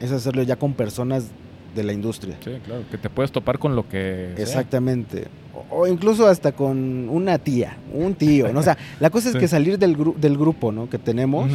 es 0.00 0.10
hacerlo 0.10 0.42
ya 0.42 0.56
con 0.56 0.74
personas 0.74 1.26
de 1.74 1.82
la 1.82 1.92
industria. 1.92 2.36
Sí, 2.42 2.50
claro, 2.64 2.84
que 2.90 2.98
te 2.98 3.10
puedes 3.10 3.32
topar 3.32 3.58
con 3.58 3.74
lo 3.76 3.88
que... 3.88 4.34
Exactamente. 4.36 5.28
O, 5.70 5.86
incluso 5.86 6.26
hasta 6.26 6.52
con 6.52 7.08
una 7.08 7.38
tía, 7.38 7.76
un 7.92 8.14
tío. 8.14 8.52
¿no? 8.52 8.60
O 8.60 8.62
sea, 8.62 8.76
la 9.00 9.10
cosa 9.10 9.30
es 9.30 9.36
que 9.40 9.48
salir 9.48 9.78
del, 9.78 9.96
del 10.16 10.36
grupo 10.36 10.72
¿no? 10.72 10.88
que 10.88 10.98
tenemos 10.98 11.50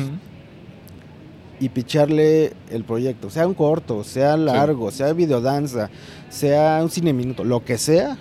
y 1.59 1.69
picharle 1.69 2.53
el 2.69 2.83
proyecto, 2.83 3.29
sea 3.29 3.47
un 3.47 3.53
corto, 3.53 4.03
sea 4.03 4.37
largo, 4.37 4.91
sea 4.91 5.13
videodanza, 5.13 5.89
sea 6.29 6.79
un 6.81 6.89
cine 6.89 7.13
minuto, 7.13 7.43
lo 7.43 7.63
que 7.65 7.77
sea, 7.77 8.17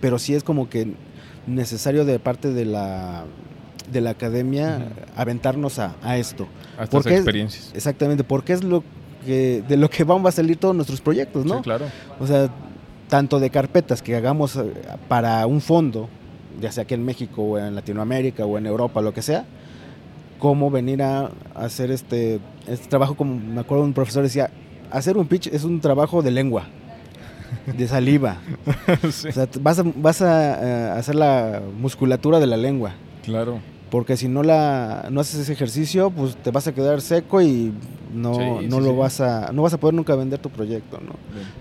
pero 0.00 0.18
sí 0.18 0.34
es 0.34 0.42
como 0.42 0.68
que 0.68 0.92
necesario 1.46 2.04
de 2.04 2.18
parte 2.18 2.52
de 2.52 2.64
la 2.64 3.24
de 3.90 4.02
la 4.02 4.10
academia 4.10 4.90
aventarnos 5.16 5.78
a, 5.78 5.94
esto. 6.18 6.46
A 6.78 6.84
estas 6.84 7.06
experiencias. 7.06 7.70
exactamente, 7.74 8.22
porque 8.22 8.52
es 8.52 8.62
lo 8.62 8.84
que 9.24 9.62
de 9.66 9.76
lo 9.76 9.88
que 9.90 10.04
van 10.04 10.26
a 10.26 10.30
salir 10.30 10.56
todos 10.56 10.74
nuestros 10.74 11.00
proyectos, 11.00 11.44
¿no? 11.44 11.56
Sí, 11.56 11.62
claro. 11.62 11.86
O 12.18 12.26
sea, 12.26 12.48
tanto 13.08 13.40
de 13.40 13.50
carpetas 13.50 14.02
que 14.02 14.14
hagamos 14.14 14.56
eh, 14.56 14.72
para 15.08 15.46
un 15.46 15.60
fondo, 15.60 16.08
ya 16.60 16.70
sea 16.70 16.84
aquí 16.84 16.94
en 16.94 17.04
México 17.04 17.42
o 17.42 17.58
en 17.58 17.74
Latinoamérica 17.74 18.44
o 18.44 18.58
en 18.58 18.66
Europa, 18.66 19.00
lo 19.00 19.12
que 19.12 19.22
sea, 19.22 19.44
cómo 20.38 20.70
venir 20.70 21.02
a 21.02 21.30
hacer 21.54 21.90
este, 21.90 22.40
este 22.66 22.88
trabajo, 22.88 23.14
como 23.14 23.34
me 23.34 23.60
acuerdo 23.60 23.84
un 23.84 23.92
profesor 23.92 24.22
decía, 24.22 24.50
hacer 24.90 25.16
un 25.16 25.26
pitch 25.26 25.48
es 25.48 25.64
un 25.64 25.80
trabajo 25.80 26.22
de 26.22 26.30
lengua, 26.30 26.64
de 27.66 27.88
saliva. 27.88 28.38
O 29.06 29.10
sea, 29.10 29.48
vas, 29.60 29.78
a, 29.78 29.84
vas 29.96 30.22
a, 30.22 30.96
hacer 30.96 31.14
la 31.14 31.60
musculatura 31.78 32.40
de 32.40 32.46
la 32.46 32.56
lengua. 32.56 32.92
Claro. 33.24 33.60
Porque 33.90 34.16
si 34.16 34.28
no 34.28 34.42
la 34.42 35.08
no 35.10 35.20
haces 35.20 35.40
ese 35.40 35.52
ejercicio, 35.52 36.10
pues 36.10 36.36
te 36.36 36.50
vas 36.50 36.66
a 36.66 36.74
quedar 36.74 37.00
seco 37.00 37.40
y 37.40 37.72
no, 38.12 38.60
no 38.60 38.80
lo 38.80 38.96
vas 38.96 39.20
a 39.20 39.50
no 39.52 39.62
vas 39.62 39.72
a 39.72 39.80
poder 39.80 39.94
nunca 39.94 40.14
vender 40.14 40.38
tu 40.38 40.50
proyecto, 40.50 40.98
¿no? 41.00 41.14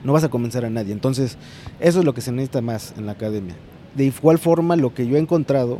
No 0.03 0.13
vas 0.13 0.23
a 0.23 0.29
convencer 0.29 0.65
a 0.65 0.69
nadie. 0.69 0.91
Entonces, 0.91 1.37
eso 1.79 1.99
es 1.99 2.05
lo 2.05 2.13
que 2.13 2.21
se 2.21 2.31
necesita 2.31 2.61
más 2.61 2.93
en 2.97 3.05
la 3.05 3.13
academia. 3.13 3.55
De 3.95 4.05
igual 4.05 4.39
forma, 4.39 4.75
lo 4.75 4.93
que 4.93 5.07
yo 5.07 5.15
he 5.15 5.19
encontrado 5.19 5.79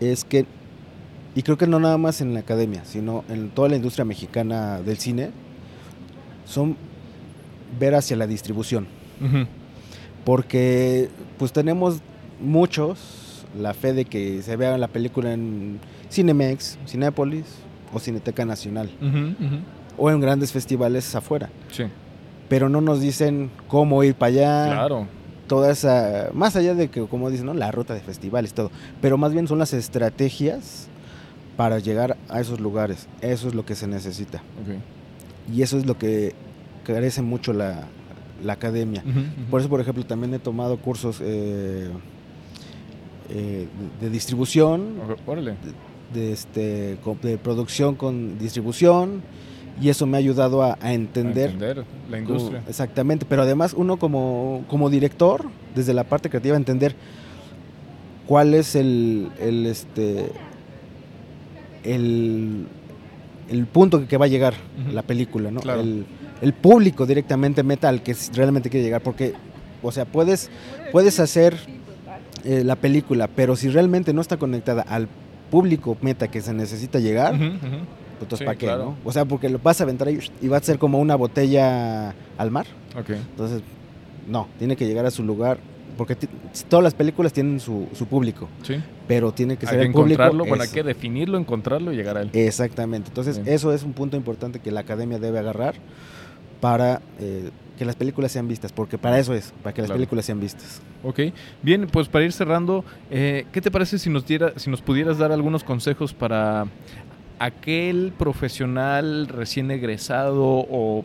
es 0.00 0.24
que 0.24 0.44
y 1.34 1.42
creo 1.42 1.56
que 1.56 1.66
no 1.66 1.80
nada 1.80 1.96
más 1.96 2.20
en 2.20 2.34
la 2.34 2.40
academia, 2.40 2.84
sino 2.84 3.24
en 3.28 3.50
toda 3.50 3.68
la 3.68 3.76
industria 3.76 4.04
mexicana 4.04 4.82
del 4.82 4.98
cine, 4.98 5.30
son 6.44 6.76
ver 7.78 7.94
hacia 7.94 8.16
la 8.16 8.26
distribución. 8.26 8.86
Porque 10.24 11.08
pues 11.38 11.52
tenemos 11.52 12.00
muchos 12.40 12.98
la 13.58 13.74
fe 13.74 13.92
de 13.92 14.04
que 14.04 14.42
se 14.42 14.56
vea 14.56 14.76
la 14.78 14.88
película 14.88 15.32
en 15.32 15.78
Cinemex, 16.10 16.78
Cinépolis 16.86 17.44
o 17.92 17.98
Cineteca 17.98 18.44
Nacional. 18.44 18.90
O 19.96 20.10
en 20.10 20.20
grandes 20.20 20.52
festivales 20.52 21.14
afuera. 21.14 21.50
Sí. 21.70 21.84
Pero 22.48 22.68
no 22.68 22.80
nos 22.80 23.00
dicen 23.00 23.50
cómo 23.68 24.02
ir 24.04 24.14
para 24.14 24.28
allá. 24.28 24.66
Claro. 24.72 25.06
Toda 25.46 25.70
esa, 25.70 26.30
más 26.32 26.56
allá 26.56 26.74
de 26.74 26.88
que, 26.88 27.06
como 27.06 27.28
dicen, 27.28 27.46
¿no? 27.46 27.54
la 27.54 27.70
ruta 27.70 27.92
de 27.92 28.00
festivales, 28.00 28.54
todo. 28.54 28.70
Pero 29.02 29.18
más 29.18 29.32
bien 29.32 29.46
son 29.46 29.58
las 29.58 29.74
estrategias 29.74 30.88
para 31.56 31.78
llegar 31.78 32.16
a 32.28 32.40
esos 32.40 32.60
lugares. 32.60 33.08
Eso 33.20 33.48
es 33.48 33.54
lo 33.54 33.66
que 33.66 33.74
se 33.74 33.86
necesita. 33.86 34.42
Y 35.52 35.62
eso 35.62 35.76
es 35.78 35.86
lo 35.86 35.98
que 35.98 36.34
carece 36.84 37.20
mucho 37.22 37.52
la, 37.52 37.86
academia. 38.48 39.04
Por 39.50 39.60
eso, 39.60 39.68
por 39.68 39.80
ejemplo, 39.80 40.04
también 40.04 40.32
he 40.34 40.38
tomado 40.38 40.78
cursos 40.78 41.18
eh, 41.20 41.90
eh, 43.30 43.68
de, 44.00 44.10
distribución, 44.10 44.94
de, 46.12 46.32
este, 46.32 46.98
de 47.22 47.38
producción 47.38 47.94
con 47.94 48.38
distribución, 48.38 49.22
y 49.80 49.88
eso 49.88 50.06
me 50.06 50.16
ha 50.16 50.20
ayudado 50.20 50.62
a, 50.62 50.76
entender, 50.92 51.84
la 52.10 52.18
industria. 52.18 52.62
exactamente, 52.68 53.24
pero 53.28 53.42
además 53.42 53.74
uno 53.76 53.98
como, 53.98 54.64
como 54.68 54.90
director, 54.90 55.46
desde 55.74 55.94
la 55.94 56.04
parte 56.04 56.28
creativa, 56.28 56.56
entender 56.56 56.94
cuál 58.26 58.54
es 58.54 58.74
el, 58.76 59.30
el 59.40 59.66
este, 59.66 60.30
el, 61.84 62.66
el 63.48 63.66
punto 63.66 64.06
que, 64.06 64.16
va 64.16 64.26
a 64.26 64.28
llegar 64.28 64.54
la 64.92 65.02
película, 65.02 65.50
¿no? 65.50 65.60
El, 66.40 66.54
público 66.54 67.06
directamente 67.06 67.62
meta 67.62 67.88
al 67.88 68.02
que 68.02 68.16
realmente 68.34 68.68
quiere 68.68 68.84
llegar, 68.84 69.00
porque, 69.00 69.34
o 69.80 69.92
sea, 69.92 70.04
puedes, 70.04 70.50
puedes 70.90 71.20
hacer 71.20 71.56
eh, 72.44 72.62
la 72.64 72.76
película, 72.76 73.28
pero 73.28 73.56
si 73.56 73.68
realmente 73.68 74.12
no 74.12 74.20
está 74.20 74.36
conectada 74.36 74.82
al 74.82 75.08
público 75.50 75.96
meta 76.00 76.28
que 76.28 76.40
se 76.40 76.52
necesita 76.54 76.98
llegar, 76.98 77.36
pues 77.36 77.52
entonces 78.22 78.46
¿para 78.46 78.58
qué, 78.58 78.66
no? 78.66 78.96
O 79.04 79.12
sea, 79.12 79.24
porque 79.24 79.48
lo 79.48 79.58
vas 79.58 79.80
a 79.80 79.84
aventar 79.84 80.08
y 80.08 80.48
va 80.48 80.56
a 80.56 80.62
ser 80.62 80.78
como 80.78 80.98
una 80.98 81.16
botella 81.16 82.14
al 82.38 82.50
mar. 82.50 82.66
Entonces, 82.96 83.62
no, 84.28 84.48
tiene 84.58 84.76
que 84.76 84.86
llegar 84.86 85.06
a 85.06 85.10
su 85.10 85.22
lugar 85.22 85.58
porque 85.96 86.16
todas 86.68 86.82
las 86.82 86.94
películas 86.94 87.32
tienen 87.32 87.60
su, 87.60 87.88
su 87.92 88.06
público. 88.06 88.48
Sí. 88.62 88.76
Pero 89.06 89.32
tiene 89.32 89.56
que 89.56 89.66
ser 89.66 89.78
hay 89.78 89.86
que 89.86 89.90
encontrarlo, 89.90 90.44
bueno, 90.44 90.62
hay 90.62 90.70
que 90.70 90.82
definirlo, 90.82 91.38
encontrarlo 91.38 91.92
y 91.92 91.96
llegar 91.96 92.16
a 92.16 92.22
él. 92.22 92.30
Exactamente. 92.32 93.08
Entonces, 93.08 93.40
eso 93.44 93.72
es 93.72 93.82
un 93.82 93.92
punto 93.92 94.16
importante 94.16 94.60
que 94.60 94.70
la 94.70 94.80
academia 94.80 95.18
debe 95.18 95.38
agarrar 95.38 95.74
para 96.60 97.02
eh, 97.20 97.50
que 97.78 97.84
las 97.84 97.96
películas 97.96 98.32
sean 98.32 98.48
vistas, 98.48 98.72
porque 98.72 98.98
para 98.98 99.18
eso 99.18 99.34
es, 99.34 99.52
para 99.62 99.72
que 99.74 99.82
las 99.82 99.90
películas 99.90 100.24
sean 100.24 100.40
vistas. 100.40 100.82
Ok, 101.02 101.20
bien, 101.62 101.86
pues 101.86 102.08
para 102.08 102.24
ir 102.24 102.32
cerrando, 102.32 102.84
eh, 103.10 103.46
¿qué 103.52 103.60
te 103.60 103.70
parece 103.70 103.98
si 103.98 104.10
nos, 104.10 104.26
diera, 104.26 104.52
si 104.56 104.70
nos 104.70 104.82
pudieras 104.82 105.18
dar 105.18 105.32
algunos 105.32 105.64
consejos 105.64 106.14
para 106.14 106.66
aquel 107.38 108.12
profesional 108.16 109.28
recién 109.28 109.70
egresado 109.70 110.44
o 110.44 111.04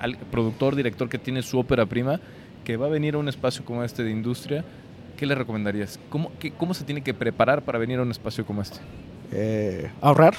al 0.00 0.16
productor, 0.30 0.74
director 0.74 1.08
que 1.08 1.18
tiene 1.18 1.42
su 1.42 1.58
ópera 1.58 1.86
prima? 1.86 2.20
que 2.64 2.78
va 2.78 2.86
a 2.86 2.88
venir 2.88 3.14
a 3.14 3.18
un 3.18 3.28
espacio 3.28 3.62
como 3.62 3.84
este 3.84 4.02
de 4.02 4.10
industria 4.10 4.64
¿qué 5.16 5.26
le 5.26 5.34
recomendarías? 5.34 5.98
¿Cómo, 6.08 6.32
qué, 6.38 6.52
¿Cómo 6.52 6.74
se 6.74 6.84
tiene 6.84 7.02
que 7.02 7.14
preparar 7.14 7.62
para 7.62 7.78
venir 7.78 7.98
a 7.98 8.02
un 8.02 8.10
espacio 8.10 8.44
como 8.44 8.62
este? 8.62 8.78
Eh, 9.32 9.90
ahorrar. 10.00 10.34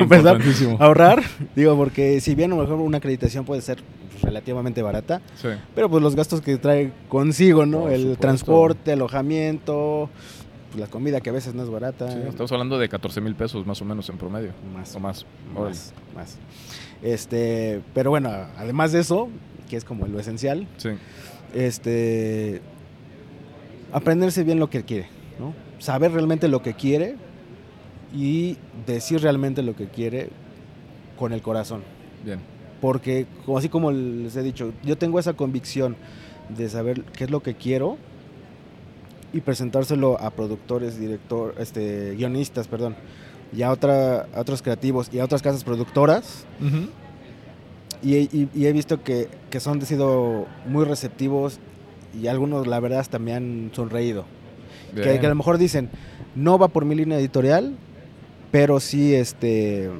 Empezar, 0.00 0.40
ahorrar, 0.78 1.22
digo, 1.54 1.76
porque 1.76 2.20
si 2.20 2.34
bien 2.34 2.52
a 2.52 2.56
lo 2.56 2.62
mejor 2.62 2.76
una 2.80 2.98
acreditación 2.98 3.44
puede 3.44 3.60
ser 3.60 3.78
relativamente 4.22 4.82
barata, 4.82 5.20
sí. 5.36 5.48
pero 5.74 5.88
pues 5.88 6.02
los 6.02 6.16
gastos 6.16 6.40
que 6.40 6.56
trae 6.56 6.92
consigo, 7.08 7.66
¿no? 7.66 7.88
el 7.88 8.16
transporte, 8.18 8.92
alojamiento, 8.92 10.10
pues, 10.68 10.80
la 10.80 10.86
comida 10.86 11.20
que 11.20 11.30
a 11.30 11.32
veces 11.32 11.54
no 11.54 11.62
es 11.62 11.70
barata. 11.70 12.10
Sí, 12.10 12.18
estamos 12.28 12.52
hablando 12.52 12.78
de 12.78 12.88
14 12.88 13.20
mil 13.20 13.34
pesos 13.34 13.66
más 13.66 13.80
o 13.80 13.84
menos 13.84 14.08
en 14.08 14.18
promedio. 14.18 14.52
Más. 14.74 14.94
O 14.94 15.00
más. 15.00 15.24
Más, 15.54 15.92
más. 16.14 16.38
Este, 17.02 17.80
pero 17.94 18.10
bueno, 18.10 18.30
además 18.56 18.92
de 18.92 19.00
eso, 19.00 19.28
que 19.68 19.76
es 19.76 19.84
como 19.84 20.06
lo 20.06 20.18
esencial, 20.18 20.66
sí. 20.76 20.90
este, 21.54 22.60
aprenderse 23.92 24.44
bien 24.44 24.58
lo 24.58 24.68
que 24.68 24.84
quiere, 24.84 25.08
¿no? 25.38 25.54
Saber 25.78 26.12
realmente 26.12 26.48
lo 26.48 26.60
que 26.60 26.74
quiere 26.74 27.16
y 28.14 28.56
decir 28.86 29.20
realmente 29.20 29.62
lo 29.62 29.76
que 29.76 29.88
quiere 29.88 30.30
con 31.18 31.32
el 31.32 31.42
corazón. 31.42 31.82
Bien. 32.24 32.40
Porque, 32.80 33.26
así 33.56 33.68
como 33.68 33.90
les 33.90 34.36
he 34.36 34.42
dicho, 34.42 34.72
yo 34.84 34.96
tengo 34.96 35.18
esa 35.18 35.34
convicción 35.34 35.96
de 36.56 36.68
saber 36.68 37.02
qué 37.04 37.24
es 37.24 37.30
lo 37.30 37.42
que 37.42 37.54
quiero 37.54 37.98
y 39.32 39.40
presentárselo 39.40 40.20
a 40.20 40.30
productores, 40.30 40.98
director, 40.98 41.54
este, 41.58 42.14
guionistas, 42.14 42.68
perdón, 42.68 42.96
y 43.52 43.62
a, 43.62 43.70
otra, 43.70 44.26
otros 44.36 44.62
creativos 44.62 45.10
y 45.12 45.18
a 45.18 45.24
otras 45.24 45.42
casas 45.42 45.64
productoras. 45.64 46.46
y, 48.02 48.48
he 48.64 48.72
visto 48.72 49.02
que, 49.02 49.28
que 49.50 49.60
son 49.60 49.82
sido 49.82 50.46
muy 50.66 50.84
receptivos 50.84 51.58
y 52.20 52.26
algunos 52.28 52.66
la 52.66 52.80
verdad 52.80 53.00
hasta 53.00 53.18
me 53.18 53.34
han 53.34 53.70
sonreído. 53.74 54.24
Que, 54.94 55.18
a 55.18 55.28
lo 55.28 55.34
mejor 55.34 55.58
dicen, 55.58 55.90
no 56.34 56.58
va 56.58 56.68
por 56.68 56.84
mi 56.84 56.94
línea 56.94 57.18
editorial, 57.18 57.76
pero 58.50 58.80
sí, 58.80 59.14
este, 59.14 59.90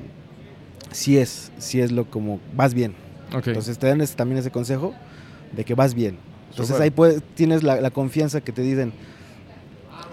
sí 0.90 1.18
es, 1.18 1.52
sí 1.58 1.80
es 1.80 1.92
lo 1.92 2.10
como, 2.10 2.40
vas 2.54 2.74
bien. 2.74 2.94
Entonces 3.32 3.78
te 3.78 3.86
dan 3.86 4.04
también 4.16 4.38
ese 4.38 4.50
consejo 4.50 4.94
de 5.52 5.64
que 5.64 5.74
vas 5.74 5.94
bien. 5.94 6.18
Entonces 6.50 6.80
ahí 6.80 6.92
tienes 7.34 7.62
la, 7.62 7.90
confianza 7.90 8.40
que 8.40 8.52
te 8.52 8.62
dicen, 8.62 8.92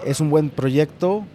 es 0.05 0.19
un 0.19 0.29
buen 0.29 0.49
proyecto, 0.49 1.25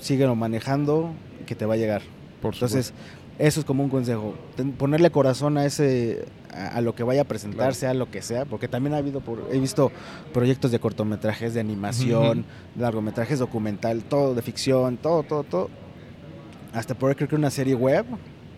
síguelo 0.00 0.34
manejando, 0.34 1.12
que 1.46 1.54
te 1.54 1.64
va 1.64 1.74
a 1.74 1.76
llegar. 1.76 2.02
Entonces, 2.42 2.92
eso 3.38 3.60
es 3.60 3.66
como 3.66 3.84
un 3.84 3.90
consejo, 3.90 4.34
ponerle 4.78 5.10
corazón 5.10 5.58
a 5.58 5.64
ese 5.64 6.24
a, 6.52 6.80
lo 6.80 6.94
que 6.94 7.02
vaya 7.02 7.22
a 7.22 7.24
presentarse, 7.24 7.86
a 7.86 7.94
lo 7.94 8.10
que 8.10 8.20
sea, 8.20 8.44
porque 8.44 8.68
también 8.68 8.94
ha 8.94 8.98
habido 8.98 9.22
he 9.50 9.58
visto 9.58 9.92
proyectos 10.32 10.70
de 10.70 10.80
cortometrajes, 10.80 11.54
de 11.54 11.60
animación, 11.60 12.44
largometrajes 12.76 13.38
documental, 13.38 14.02
todo 14.02 14.34
de 14.34 14.42
ficción, 14.42 14.96
todo, 14.96 15.22
todo, 15.22 15.44
todo. 15.44 15.70
Hasta 16.72 16.94
por 16.94 17.14
creo 17.16 17.28
que 17.28 17.36
una 17.36 17.50
serie 17.50 17.74
web. 17.74 18.04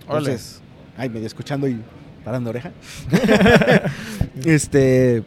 Entonces, 0.03 0.61
ay, 0.97 1.09
medio 1.09 1.27
escuchando 1.27 1.69
y 1.69 1.81
parando 2.25 2.51
oreja. 2.51 2.73
este, 4.45 5.23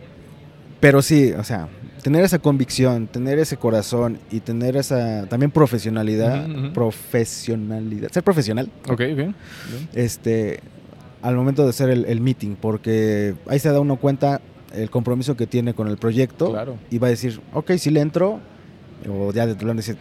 pero 0.80 1.02
sí, 1.02 1.32
o 1.32 1.44
sea, 1.44 1.70
tener 2.04 2.24
esa 2.24 2.40
convicción, 2.40 3.08
tener 3.08 3.40
ese 3.40 3.58
corazón 3.58 4.20
y 4.30 4.42
tener 4.42 4.76
esa 4.76 5.26
también 5.28 5.50
profesionalidad, 5.50 6.46
profesionalidad, 6.74 8.12
ser 8.12 8.24
profesional. 8.24 8.70
Ok, 8.90 9.00
bien, 9.00 9.34
Este, 9.94 10.60
al 11.22 11.36
momento 11.36 11.64
de 11.64 11.70
hacer 11.70 11.90
el, 11.90 12.22
meeting, 12.22 12.56
porque 12.56 13.36
ahí 13.48 13.58
se 13.60 13.70
da 13.70 13.80
uno 13.80 13.96
cuenta 13.96 14.42
el 14.74 14.90
compromiso 14.90 15.38
que 15.38 15.48
tiene 15.48 15.74
con 15.74 15.88
el 15.88 15.98
proyecto 15.98 16.52
claro. 16.52 16.78
y 16.92 16.98
va 16.98 17.08
a 17.08 17.12
decir, 17.12 17.40
ok, 17.54 17.72
si 17.78 17.90
le 17.90 18.02
entro, 18.02 18.42
o 19.10 19.32
ya 19.32 19.48
de 19.48 19.56
telón 19.56 19.78
decir, 19.78 19.98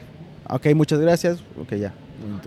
ok, 0.51 0.67
muchas 0.75 0.99
gracias, 0.99 1.39
ok, 1.61 1.75
ya. 1.75 1.95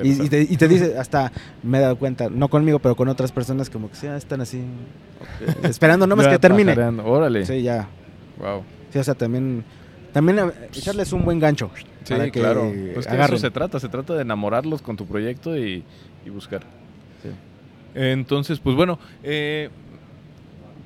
Y, 0.03 0.57
te, 0.57 0.67
dice, 0.67 0.97
hasta 0.97 1.31
me 1.63 1.77
he 1.77 1.81
dado 1.81 1.97
cuenta, 1.97 2.29
no 2.29 2.49
conmigo, 2.49 2.79
pero 2.79 2.95
con 2.95 3.07
otras 3.07 3.31
personas 3.31 3.69
como 3.69 3.89
que 3.89 3.95
sí, 3.95 4.07
están 4.07 4.41
así, 4.41 4.63
esperando 5.63 6.07
nomás 6.07 6.27
que 6.27 6.39
termine. 6.39 6.73
Órale. 7.03 7.45
Sí, 7.45 7.61
ya. 7.61 7.87
Wow 8.39 8.63
o 8.99 9.03
sea, 9.03 9.15
también, 9.15 9.63
también 10.13 10.51
echarles 10.73 11.13
un 11.13 11.23
buen 11.23 11.39
gancho. 11.39 11.69
Sí, 12.03 12.13
claro. 12.31 12.71
Pues 12.93 13.07
que 13.07 13.19
eso 13.19 13.37
se 13.37 13.51
trata, 13.51 13.79
se 13.79 13.89
trata 13.89 14.15
de 14.15 14.21
enamorarlos 14.21 14.81
con 14.81 14.95
tu 14.95 15.05
proyecto 15.05 15.57
y, 15.57 15.83
buscar. 16.31 16.61
Sí. 17.21 17.29
Entonces, 17.93 18.59
pues 18.59 18.75
bueno, 18.75 18.99
eh, 19.23 19.69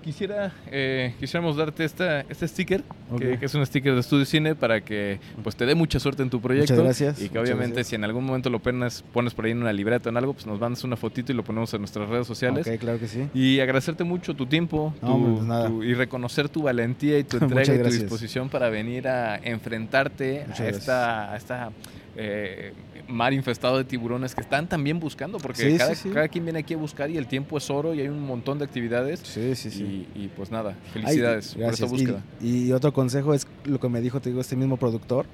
quisiera, 0.09 0.51
eh, 0.71 1.13
quisiéramos 1.19 1.55
darte 1.55 1.85
esta, 1.85 2.21
este 2.21 2.47
sticker, 2.47 2.83
que, 3.19 3.37
es 3.39 3.53
un 3.53 3.63
sticker 3.63 3.93
de 3.93 3.99
Estudio 3.99 4.25
Cine, 4.25 4.55
para 4.55 4.81
que 4.81 5.19
pues 5.43 5.55
te 5.55 5.67
dé 5.67 5.75
mucha 5.75 5.99
suerte 5.99 6.23
en 6.23 6.31
tu 6.31 6.41
proyecto. 6.41 6.73
Muchas 6.73 6.83
gracias. 6.83 7.21
Y 7.21 7.29
que 7.29 7.37
obviamente 7.37 7.83
si 7.83 7.93
en 7.93 8.03
algún 8.03 8.25
momento 8.25 8.49
lo 8.49 8.57
pones, 8.57 9.03
pones 9.13 9.35
por 9.35 9.45
ahí 9.45 9.51
en 9.51 9.59
una 9.61 9.71
libreta 9.71 10.09
o 10.09 10.11
en 10.11 10.17
algo, 10.17 10.33
pues 10.33 10.47
nos 10.47 10.59
mandas 10.59 10.83
una 10.83 10.95
fotito 10.95 11.31
y 11.31 11.35
lo 11.35 11.43
ponemos 11.43 11.71
en 11.75 11.81
nuestras 11.81 12.09
redes 12.09 12.25
sociales. 12.25 12.67
Ok, 12.67 12.79
claro 12.79 12.99
que 12.99 13.07
sí. 13.07 13.27
Y 13.35 13.59
agradecerte 13.59 14.03
mucho 14.03 14.33
tu 14.33 14.47
tiempo 14.47 14.95
pues 14.99 15.87
y 15.87 15.93
reconocer 15.93 16.49
tu 16.49 16.63
valentía 16.63 17.19
y 17.19 17.23
tu 17.23 17.37
entrega 17.41 17.75
y 17.75 17.83
tu 17.83 17.89
disposición 17.89 18.49
para 18.49 18.69
venir 18.69 19.07
a 19.07 19.37
enfrentarte 19.37 20.45
a 20.57 20.67
esta, 20.67 21.33
a 21.33 21.37
esta 21.37 21.71
eh, 22.15 22.73
mar 23.09 23.33
infestado 23.33 23.77
de 23.77 23.83
tiburones 23.83 24.35
que 24.35 24.41
están 24.41 24.67
también 24.67 24.99
buscando, 24.99 25.37
porque 25.39 25.77
cada, 25.77 26.27
quien 26.27 26.45
viene 26.45 26.59
aquí 26.59 26.73
a 26.73 26.77
buscar 26.77 27.09
y 27.09 27.17
el 27.17 27.27
tiempo 27.27 27.57
es 27.57 27.69
oro 27.69 27.93
y 27.93 28.01
hay 28.01 28.07
un 28.07 28.21
montón 28.21 28.59
de 28.59 28.65
actividades. 28.65 29.19
Sí, 29.23 29.55
sí, 29.55 29.71
sí. 29.71 30.07
Y, 30.15 30.27
pues 30.27 30.51
nada, 30.51 30.75
felicidades 30.93 31.55
por 31.55 31.73
esta 31.73 31.85
búsqueda. 31.85 32.23
Y, 32.41 32.71
otro 32.71 32.93
consejo 32.93 33.33
es 33.33 33.47
lo 33.65 33.79
que 33.79 33.89
me 33.89 33.99
dijo, 33.99 34.19
te 34.19 34.29
digo, 34.29 34.41
este 34.41 34.55
mismo 34.55 34.77
productor. 34.77 35.25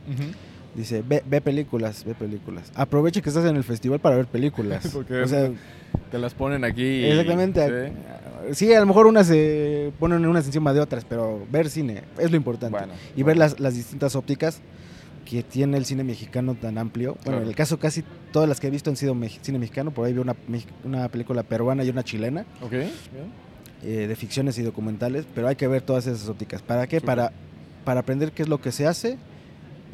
Dice, 0.73 1.01
ve, 1.07 1.23
ve, 1.25 1.39
películas, 1.39 2.03
ve 2.03 2.15
películas. 2.15 2.69
Aprovecha 2.75 3.21
que 3.21 3.29
estás 3.29 3.45
en 3.45 3.55
el 3.55 3.63
festival 3.63 3.99
para 3.99 4.17
ver 4.17 4.25
películas. 4.25 4.89
Porque 4.93 5.21
o 5.21 5.27
sea, 5.27 5.49
te 6.11 6.19
las 6.19 6.33
ponen 6.33 6.65
aquí. 6.65 7.05
Exactamente. 7.05 7.93
¿sí? 8.51 8.73
a 8.73 8.81
lo 8.81 8.85
mejor 8.85 9.07
unas 9.07 9.27
se 9.27 9.93
ponen 9.99 10.25
unas 10.25 10.45
encima 10.45 10.73
de 10.73 10.81
otras, 10.81 11.05
pero 11.05 11.45
ver 11.49 11.69
cine 11.69 12.03
es 12.19 12.29
lo 12.29 12.37
importante. 12.37 12.77
y 13.15 13.23
ver 13.23 13.37
las, 13.37 13.59
las 13.59 13.75
distintas 13.75 14.15
ópticas 14.15 14.61
que 15.25 15.43
tiene 15.43 15.77
el 15.77 15.85
cine 15.85 16.03
mexicano 16.03 16.55
tan 16.55 16.77
amplio. 16.77 17.17
Bueno, 17.25 17.41
en 17.41 17.47
el 17.47 17.55
caso 17.55 17.79
casi 17.79 18.03
todas 18.31 18.47
las 18.47 18.59
que 18.59 18.67
he 18.67 18.69
visto 18.69 18.89
han 18.89 18.95
sido 18.95 19.15
cine 19.41 19.59
mexicano, 19.59 19.91
por 19.91 20.05
ahí 20.05 20.13
vi 20.13 20.19
una, 20.19 20.35
una 20.83 21.09
película 21.09 21.43
peruana 21.43 21.83
y 21.83 21.89
una 21.89 22.03
chilena. 22.03 22.45
Ok. 22.61 22.73
Eh, 23.83 24.07
de 24.07 24.15
ficciones 24.15 24.57
y 24.57 24.63
documentales, 24.63 25.25
pero 25.35 25.47
hay 25.47 25.55
que 25.55 25.67
ver 25.67 25.81
todas 25.81 26.07
esas 26.07 26.27
ópticas. 26.29 26.61
¿Para 26.61 26.87
qué? 26.87 27.01
Para, 27.01 27.31
para 27.83 27.99
aprender 27.99 28.31
qué 28.31 28.43
es 28.43 28.49
lo 28.49 28.59
que 28.59 28.71
se 28.71 28.87
hace 28.87 29.17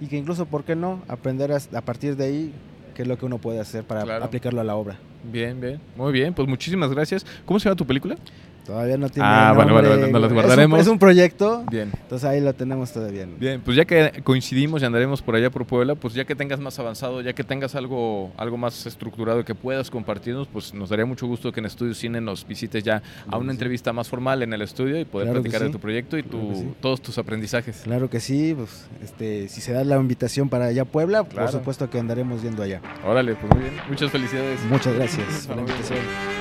y 0.02 0.08
que 0.08 0.18
incluso, 0.18 0.46
¿por 0.46 0.64
qué 0.64 0.76
no? 0.76 1.02
Aprender 1.08 1.52
a, 1.52 1.82
partir 1.82 2.16
de 2.16 2.26
ahí 2.26 2.54
qué 2.96 3.02
es 3.02 3.08
lo 3.08 3.18
que 3.18 3.26
uno 3.26 3.38
puede 3.38 3.60
hacer 3.60 3.84
para 3.84 4.24
aplicarlo 4.24 4.62
a 4.62 4.64
la 4.64 4.76
obra. 4.76 4.98
Bien, 5.24 5.60
bien. 5.60 5.80
Muy 5.96 6.12
bien, 6.12 6.34
pues 6.34 6.48
muchísimas 6.48 6.90
gracias. 6.92 7.26
¿Cómo 7.46 7.60
se 7.60 7.66
llama 7.66 7.76
tu 7.76 7.86
película? 7.86 8.16
Todavía 8.66 8.98
no 8.98 9.10
tiene. 9.10 9.28
Ah, 9.28 9.54
bueno, 9.56 9.74
bueno, 9.74 10.08
nos 10.08 10.22
las 10.22 10.34
guardaremos. 10.34 10.80
Es 10.80 10.88
un, 10.88 11.00
proyecto. 11.00 11.64
Bien. 11.70 11.92
Entonces 11.94 12.28
ahí 12.30 12.40
lo 12.42 12.54
tenemos 12.54 12.92
todavía. 12.92 13.26
Bien, 13.40 13.62
pues 13.62 13.76
ya 13.76 13.86
que 13.86 14.22
coincidimos 14.24 14.82
y 14.82 14.86
andaremos 14.86 15.22
por 15.22 15.36
allá 15.36 15.50
por 15.50 15.66
Puebla, 15.66 15.96
pues 15.96 16.14
ya 16.14 16.26
que 16.26 16.36
tengas 16.36 16.60
más 16.60 16.78
avanzado, 16.80 17.22
ya 17.22 17.34
que 17.34 17.44
tengas 17.44 17.76
algo, 17.76 18.32
algo 18.38 18.58
más 18.58 18.86
estructurado 18.86 19.44
que 19.44 19.56
puedas 19.56 19.90
compartirnos, 19.90 20.48
pues 20.48 20.74
nos 20.74 20.90
daría 20.90 21.06
mucho 21.06 21.28
gusto 21.28 21.52
que 21.52 21.60
en 21.60 21.66
Estudio 21.66 21.94
Cine 21.94 22.22
nos 22.22 22.48
visites 22.48 22.84
ya 22.84 23.02
a 23.28 23.38
una 23.38 23.52
entrevista 23.52 23.94
más 23.94 24.08
formal 24.08 24.44
en 24.44 24.54
el 24.54 24.62
estudio 24.62 25.00
y 25.00 25.06
poder 25.06 25.32
platicar 25.32 25.64
de 25.64 25.70
tu 25.70 25.80
proyecto 25.80 26.18
y 26.18 26.24
todos 26.24 27.02
tus 27.02 27.18
aprendizajes. 27.18 27.82
Claro 27.84 28.10
que 28.10 28.20
sí, 28.20 28.54
pues 28.56 28.88
este, 29.04 29.48
si 29.48 29.62
se 29.62 29.74
da 29.74 29.84
la 29.84 29.98
invitación 29.98 30.50
para 30.50 30.66
allá 30.66 30.84
a 30.84 30.86
Puebla, 30.86 31.24
por 31.24 31.50
supuesto 31.50 31.90
que 31.90 32.00
andaremos 32.00 32.42
yendo 32.42 32.64
allá. 32.64 32.82
Órale, 33.06 33.36
pues 33.36 33.52
muy 33.54 33.62
bien. 33.62 33.74
Muchas 33.90 34.12
felicidades. 34.12 34.60
Muchas 34.70 34.94
gracias 34.96 35.48
por 35.48 35.56
la 35.56 35.62
invitación. 35.64 36.41